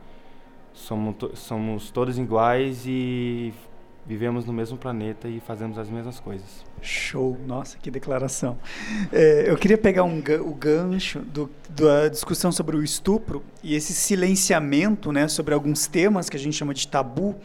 [0.75, 3.53] somos, somos todos iguais e
[4.07, 6.63] vivemos no mesmo planeta e fazemos as mesmas coisas.
[6.81, 7.37] Show!
[7.45, 8.57] Nossa, que declaração.
[9.11, 13.93] É, eu queria pegar um, o gancho do, da discussão sobre o estupro e esse
[13.93, 17.35] silenciamento né, sobre alguns temas que a gente chama de tabu.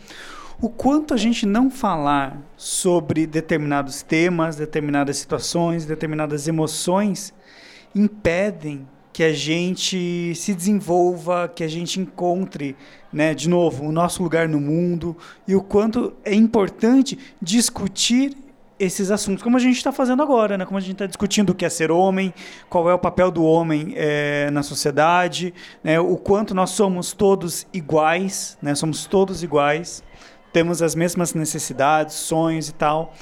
[0.61, 7.32] O quanto a gente não falar sobre determinados temas, determinadas situações, determinadas emoções
[7.94, 12.76] impedem que a gente se desenvolva, que a gente encontre,
[13.12, 18.36] né, de novo, o nosso lugar no mundo e o quanto é importante discutir
[18.80, 20.64] esses assuntos, como a gente está fazendo agora, né?
[20.64, 22.32] como a gente está discutindo o que é ser homem,
[22.70, 25.52] qual é o papel do homem é, na sociedade,
[25.84, 26.00] né?
[26.00, 28.74] o quanto nós somos todos iguais, né?
[28.74, 30.02] somos todos iguais,
[30.50, 33.12] temos as mesmas necessidades, sonhos e tal.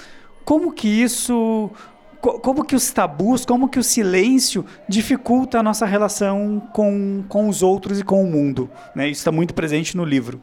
[0.44, 1.72] Como que isso
[2.20, 7.62] como que os tabus, como que o silêncio dificulta a nossa relação com, com os
[7.62, 8.70] outros e com o mundo.
[8.94, 9.08] Né?
[9.08, 10.40] Isso está muito presente no livro.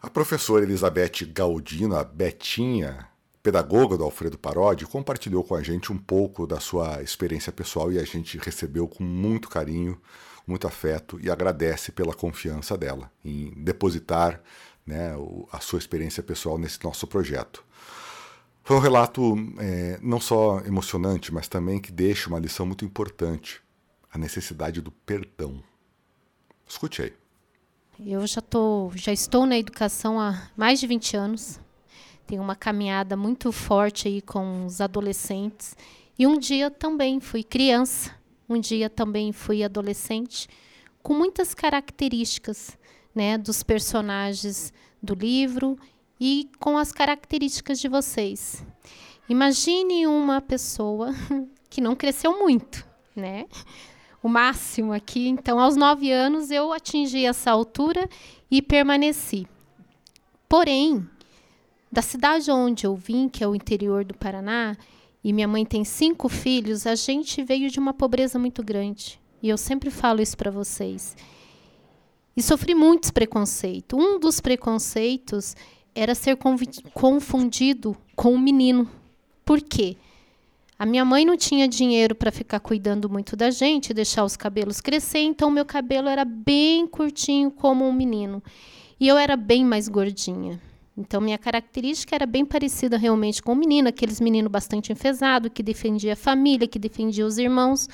[0.00, 3.06] A professora Elizabeth Galdino, a Betinha,
[3.42, 7.98] pedagoga do Alfredo Parodi, compartilhou com a gente um pouco da sua experiência pessoal e
[7.98, 10.00] a gente recebeu com muito carinho,
[10.46, 14.40] muito afeto e agradece pela confiança dela em depositar
[14.86, 15.12] né,
[15.52, 17.64] a sua experiência pessoal nesse nosso projeto.
[18.64, 23.60] Foi um relato é, não só emocionante, mas também que deixa uma lição muito importante:
[24.10, 25.62] a necessidade do perdão.
[26.66, 27.12] Escute aí.
[28.04, 31.60] Eu já, tô, já estou na educação há mais de 20 anos.
[32.26, 35.76] Tenho uma caminhada muito forte aí com os adolescentes.
[36.18, 38.10] E um dia também fui criança,
[38.48, 40.48] um dia também fui adolescente,
[41.02, 42.78] com muitas características
[43.14, 45.76] né, dos personagens do livro
[46.24, 48.64] e com as características de vocês.
[49.28, 51.12] Imagine uma pessoa
[51.68, 53.46] que não cresceu muito, né?
[54.22, 55.26] O máximo aqui.
[55.26, 58.08] Então, aos nove anos, eu atingi essa altura
[58.48, 59.48] e permaneci.
[60.48, 61.04] Porém,
[61.90, 64.76] da cidade onde eu vim, que é o interior do Paraná,
[65.24, 69.20] e minha mãe tem cinco filhos, a gente veio de uma pobreza muito grande.
[69.42, 71.16] E eu sempre falo isso para vocês.
[72.36, 73.98] E sofri muitos preconceitos.
[73.98, 75.56] Um dos preconceitos
[75.94, 76.38] era ser
[76.92, 78.88] confundido com um menino.
[79.44, 79.96] Por quê?
[80.78, 84.80] A minha mãe não tinha dinheiro para ficar cuidando muito da gente, deixar os cabelos
[84.80, 88.42] crescer, então meu cabelo era bem curtinho como um menino.
[88.98, 90.60] E eu era bem mais gordinha.
[90.96, 95.62] Então minha característica era bem parecida realmente com o menino, aqueles meninos bastante enfesado, que
[95.62, 97.88] defendia a família, que defendia os irmãos.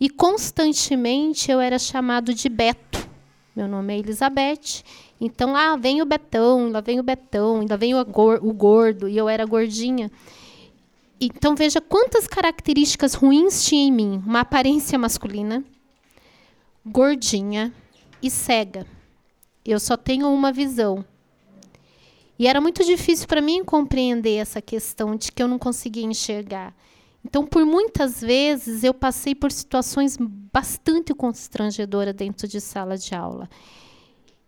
[0.00, 3.08] E constantemente eu era chamado de Beto.
[3.54, 4.82] Meu nome é Elizabeth
[5.20, 9.16] então, lá vem o Betão, lá vem o Betão, ainda vem o, o gordo, e
[9.16, 10.10] eu era gordinha.
[11.20, 14.22] Então, veja quantas características ruins tinha em mim.
[14.24, 15.64] Uma aparência masculina,
[16.86, 17.72] gordinha
[18.22, 18.86] e cega.
[19.64, 21.04] Eu só tenho uma visão.
[22.38, 26.72] E era muito difícil para mim compreender essa questão de que eu não conseguia enxergar.
[27.24, 33.50] Então, por muitas vezes, eu passei por situações bastante constrangedoras dentro de sala de aula.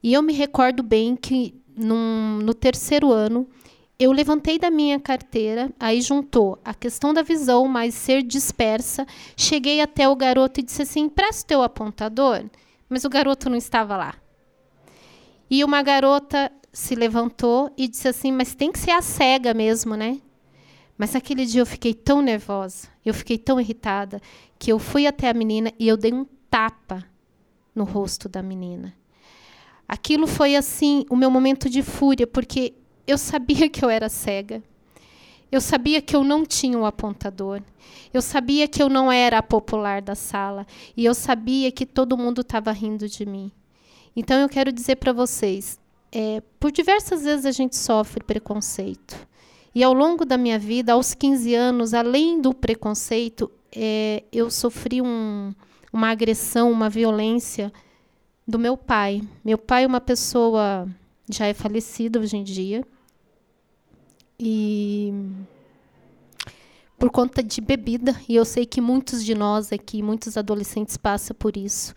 [0.02, 3.46] E eu me recordo bem que num, no terceiro ano
[3.98, 9.06] eu levantei da minha carteira, aí juntou a questão da visão, mas ser dispersa.
[9.36, 12.44] Cheguei até o garoto e disse assim: empresta o teu apontador.
[12.88, 14.14] Mas o garoto não estava lá.
[15.50, 19.94] E uma garota se levantou e disse assim: Mas tem que ser a cega mesmo,
[19.94, 20.18] né?
[20.96, 24.20] Mas aquele dia eu fiquei tão nervosa, eu fiquei tão irritada,
[24.58, 27.04] que eu fui até a menina e eu dei um tapa
[27.74, 28.94] no rosto da menina.
[29.90, 32.74] Aquilo foi assim o meu momento de fúria, porque
[33.08, 34.62] eu sabia que eu era cega.
[35.50, 37.60] Eu sabia que eu não tinha o um apontador.
[38.14, 40.64] Eu sabia que eu não era a popular da sala.
[40.96, 43.50] E eu sabia que todo mundo estava rindo de mim.
[44.14, 45.76] Então eu quero dizer para vocês:
[46.12, 49.16] é, por diversas vezes a gente sofre preconceito.
[49.74, 55.02] E ao longo da minha vida, aos 15 anos, além do preconceito, é, eu sofri
[55.02, 55.52] um,
[55.92, 57.72] uma agressão, uma violência
[58.50, 59.22] do meu pai.
[59.44, 60.86] Meu pai é uma pessoa
[61.30, 62.84] já é falecida hoje em dia.
[64.38, 65.14] E
[66.98, 71.34] por conta de bebida, e eu sei que muitos de nós aqui, muitos adolescentes passam
[71.38, 71.94] por isso.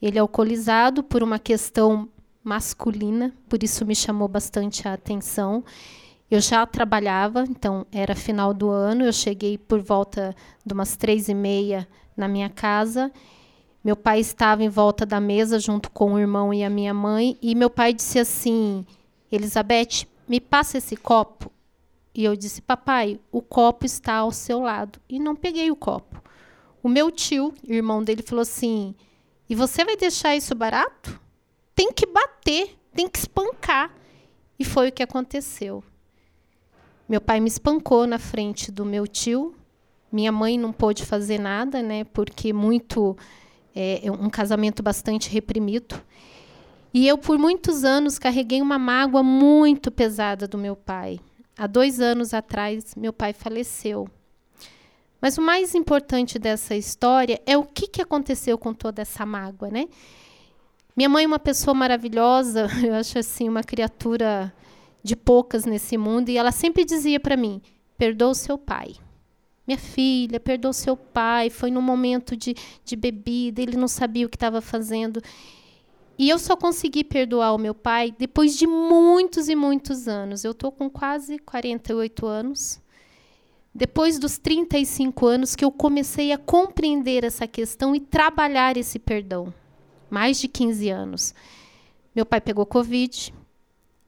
[0.00, 2.08] Ele é alcoolizado por uma questão
[2.44, 5.64] masculina, por isso me chamou bastante a atenção.
[6.30, 10.34] Eu já trabalhava, então era final do ano, eu cheguei por volta
[10.64, 13.10] de umas três e meia na minha casa
[13.82, 17.38] meu pai estava em volta da mesa junto com o irmão e a minha mãe,
[17.40, 18.84] e meu pai disse assim:
[19.32, 21.50] Elizabeth, me passa esse copo.
[22.14, 25.00] E eu disse: Papai, o copo está ao seu lado.
[25.08, 26.22] E não peguei o copo.
[26.82, 28.94] O meu tio, irmão dele, falou assim:
[29.48, 31.18] E você vai deixar isso barato?
[31.74, 33.94] Tem que bater, tem que espancar.
[34.58, 35.82] E foi o que aconteceu.
[37.08, 39.54] Meu pai me espancou na frente do meu tio.
[40.12, 42.04] Minha mãe não pôde fazer nada, né?
[42.04, 43.16] Porque muito
[43.74, 46.00] é, é um casamento bastante reprimido.
[46.92, 51.20] E eu, por muitos anos, carreguei uma mágoa muito pesada do meu pai.
[51.56, 54.08] Há dois anos atrás, meu pai faleceu.
[55.20, 59.68] Mas o mais importante dessa história é o que, que aconteceu com toda essa mágoa,
[59.68, 59.86] né?
[60.96, 64.52] Minha mãe é uma pessoa maravilhosa, eu acho assim uma criatura
[65.02, 67.60] de poucas nesse mundo e ela sempre dizia para mim:
[67.96, 68.94] perdoa o seu pai.
[69.70, 71.48] Minha filha, perdoa o seu pai.
[71.48, 75.22] Foi num momento de, de bebida, ele não sabia o que estava fazendo.
[76.18, 80.42] E eu só consegui perdoar o meu pai depois de muitos e muitos anos.
[80.42, 82.80] Eu estou com quase 48 anos.
[83.72, 89.54] Depois dos 35 anos que eu comecei a compreender essa questão e trabalhar esse perdão.
[90.10, 91.32] Mais de 15 anos.
[92.12, 93.32] Meu pai pegou Covid.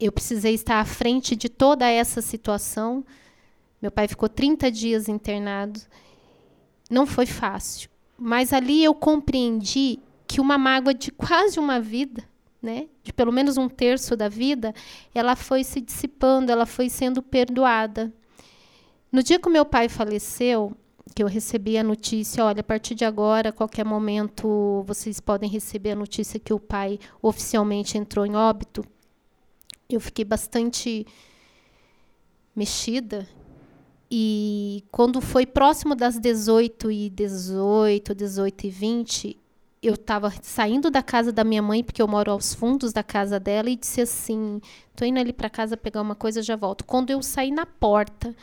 [0.00, 3.04] Eu precisei estar à frente de toda essa situação.
[3.82, 5.80] Meu pai ficou 30 dias internado.
[6.88, 7.90] Não foi fácil.
[8.16, 12.22] Mas ali eu compreendi que uma mágoa de quase uma vida,
[12.62, 14.72] né, de pelo menos um terço da vida,
[15.12, 18.12] ela foi se dissipando, ela foi sendo perdoada.
[19.10, 20.76] No dia que meu pai faleceu,
[21.12, 25.50] que eu recebi a notícia, olha, a partir de agora, a qualquer momento, vocês podem
[25.50, 28.84] receber a notícia que o pai oficialmente entrou em óbito.
[29.90, 31.04] Eu fiquei bastante
[32.54, 33.26] mexida
[34.14, 39.40] e quando foi próximo das 18 e 18, 18 e 20,
[39.82, 43.40] eu estava saindo da casa da minha mãe, porque eu moro aos fundos da casa
[43.40, 44.60] dela, e disse assim:
[44.94, 46.84] tô indo ali para casa pegar uma coisa, já volto.
[46.84, 48.36] Quando eu saí na porta,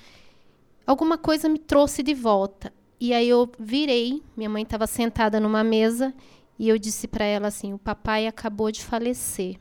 [0.87, 2.73] alguma coisa me trouxe de volta.
[2.99, 6.11] E aí eu virei, minha mãe estava sentada numa mesa,
[6.57, 9.59] e eu disse para ela assim: o papai acabou de falecer.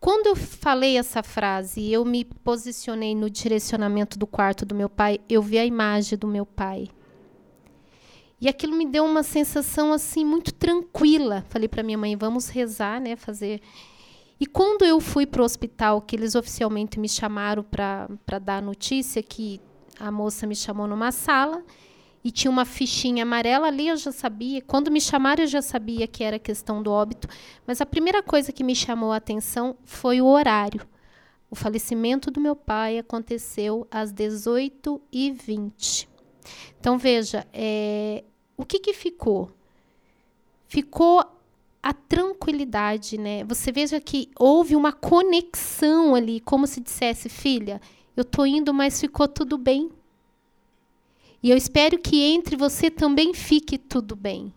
[0.00, 4.88] Quando eu falei essa frase e eu me posicionei no direcionamento do quarto do meu
[4.88, 6.88] pai, eu vi a imagem do meu pai.
[8.40, 11.44] E aquilo me deu uma sensação assim muito tranquila.
[11.50, 13.60] Falei para minha mãe, vamos rezar, né, fazer.
[14.40, 18.62] E quando eu fui para o hospital, que eles oficialmente me chamaram para dar a
[18.62, 19.60] notícia que
[19.98, 21.62] a moça me chamou numa sala
[22.22, 24.60] e tinha uma fichinha amarela ali, eu já sabia.
[24.62, 27.26] Quando me chamaram, eu já sabia que era questão do óbito.
[27.66, 30.86] Mas a primeira coisa que me chamou a atenção foi o horário.
[31.50, 36.06] O falecimento do meu pai aconteceu às 18h20.
[36.78, 38.22] Então, veja, é,
[38.56, 39.50] o que, que ficou?
[40.68, 41.24] Ficou
[41.82, 43.42] a tranquilidade, né?
[43.44, 47.80] Você veja que houve uma conexão ali, como se dissesse, filha,
[48.16, 49.90] eu tô indo, mas ficou tudo bem.
[51.42, 54.52] E eu espero que entre você também fique tudo bem.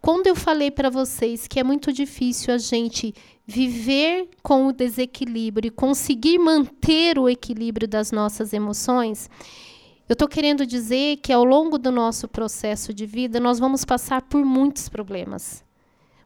[0.00, 3.14] Quando eu falei para vocês que é muito difícil a gente
[3.46, 9.30] viver com o desequilíbrio e conseguir manter o equilíbrio das nossas emoções,
[10.06, 14.20] eu estou querendo dizer que ao longo do nosso processo de vida nós vamos passar
[14.20, 15.64] por muitos problemas,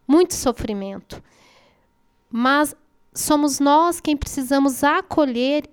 [0.06, 1.22] muito sofrimento.
[2.28, 2.74] Mas
[3.14, 5.68] somos nós quem precisamos acolher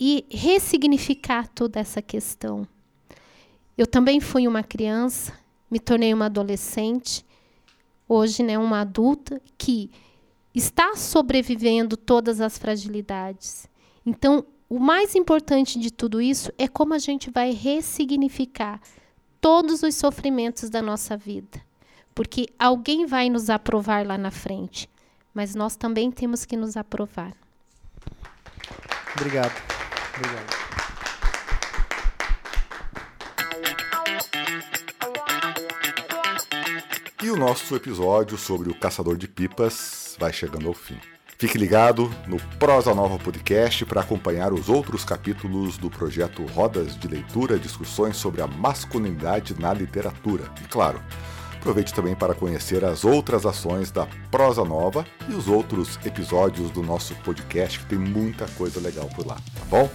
[0.00, 2.66] e ressignificar toda essa questão.
[3.76, 5.38] Eu também fui uma criança,
[5.70, 7.24] me tornei uma adolescente,
[8.08, 9.90] hoje né, uma adulta que
[10.54, 13.68] está sobrevivendo todas as fragilidades.
[14.04, 18.80] Então, o mais importante de tudo isso é como a gente vai ressignificar
[19.40, 21.60] todos os sofrimentos da nossa vida.
[22.14, 24.88] Porque alguém vai nos aprovar lá na frente,
[25.32, 27.32] mas nós também temos que nos aprovar.
[29.14, 29.79] Obrigado.
[30.20, 30.60] Obrigado.
[37.22, 40.98] E o nosso episódio sobre o Caçador de Pipas vai chegando ao fim.
[41.38, 47.08] Fique ligado no Prosa Nova Podcast para acompanhar os outros capítulos do projeto Rodas de
[47.08, 50.52] Leitura, discussões sobre a masculinidade na literatura.
[50.62, 51.02] E claro,
[51.60, 56.82] Aproveite também para conhecer as outras ações da Prosa Nova e os outros episódios do
[56.82, 59.90] nosso podcast, que tem muita coisa legal por lá, tá bom?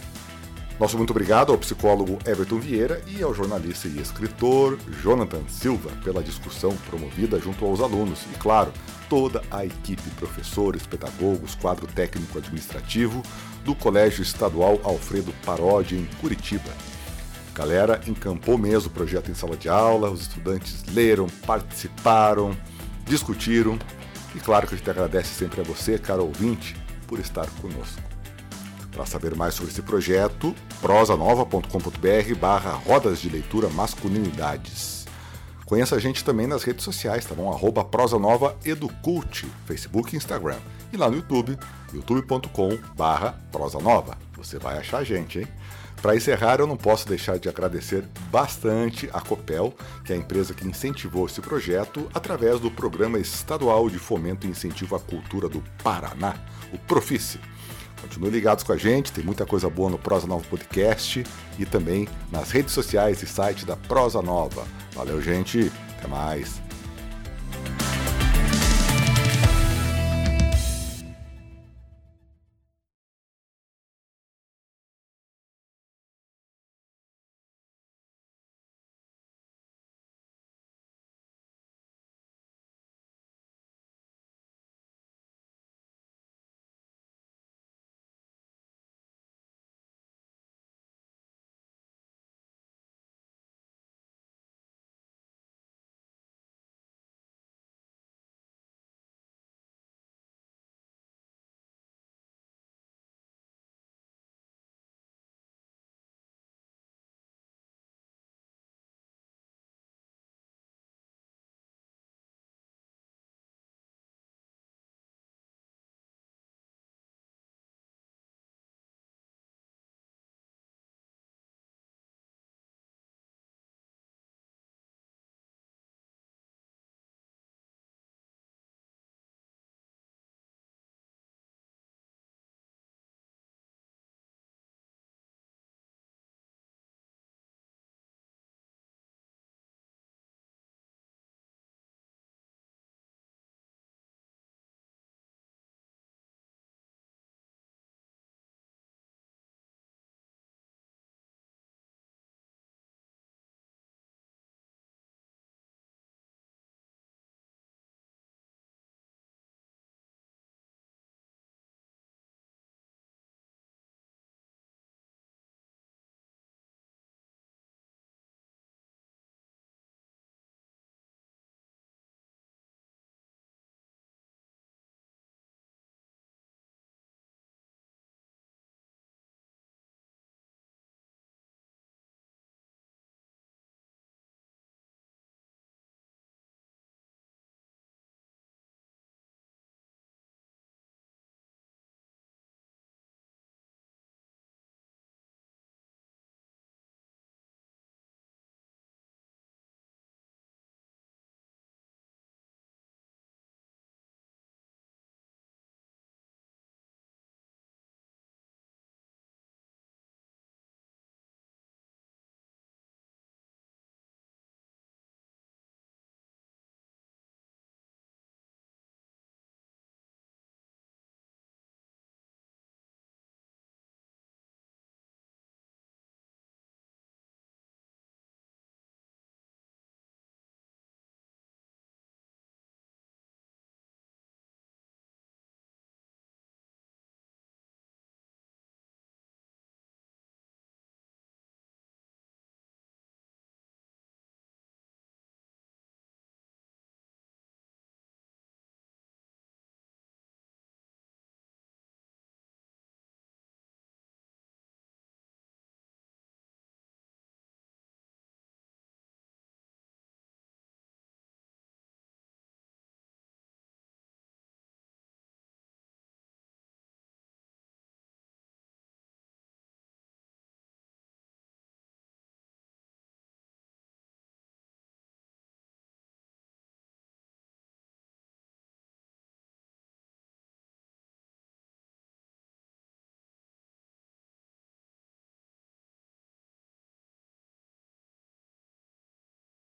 [0.77, 6.21] Nosso muito obrigado ao psicólogo Everton Vieira e ao jornalista e escritor Jonathan Silva pela
[6.21, 8.73] discussão promovida junto aos alunos e, claro,
[9.09, 13.23] toda a equipe, professores, pedagogos, quadro técnico administrativo
[13.63, 16.71] do Colégio Estadual Alfredo Parodi, em Curitiba.
[17.53, 22.55] Galera encampou mesmo o projeto em sala de aula, os estudantes leram, participaram,
[23.05, 23.79] discutiram.
[24.35, 26.75] E claro que a gente agradece sempre a você, caro ouvinte,
[27.07, 28.14] por estar conosco.
[28.95, 35.05] Para saber mais sobre esse projeto, prosanova.com.br barra rodas de leitura masculinidades.
[35.65, 37.51] Conheça a gente também nas redes sociais, tá bom?
[37.51, 40.59] Arroba Prosanova Educult, Facebook e Instagram.
[40.93, 41.57] E lá no YouTube,
[41.93, 44.17] youtube.com barra Prosanova.
[44.37, 45.47] Você vai achar a gente, hein?
[46.01, 49.73] Para encerrar, eu não posso deixar de agradecer bastante a Copel,
[50.05, 54.49] que é a empresa que incentivou esse projeto através do Programa Estadual de Fomento e
[54.49, 56.35] Incentivo à Cultura do Paraná,
[56.71, 57.41] o Profice.
[58.01, 61.23] Continue ligados com a gente, tem muita coisa boa no Prosa Nova Podcast
[61.57, 64.65] e também nas redes sociais e site da Prosa Nova.
[64.93, 65.71] Valeu, gente.
[65.97, 66.64] Até mais.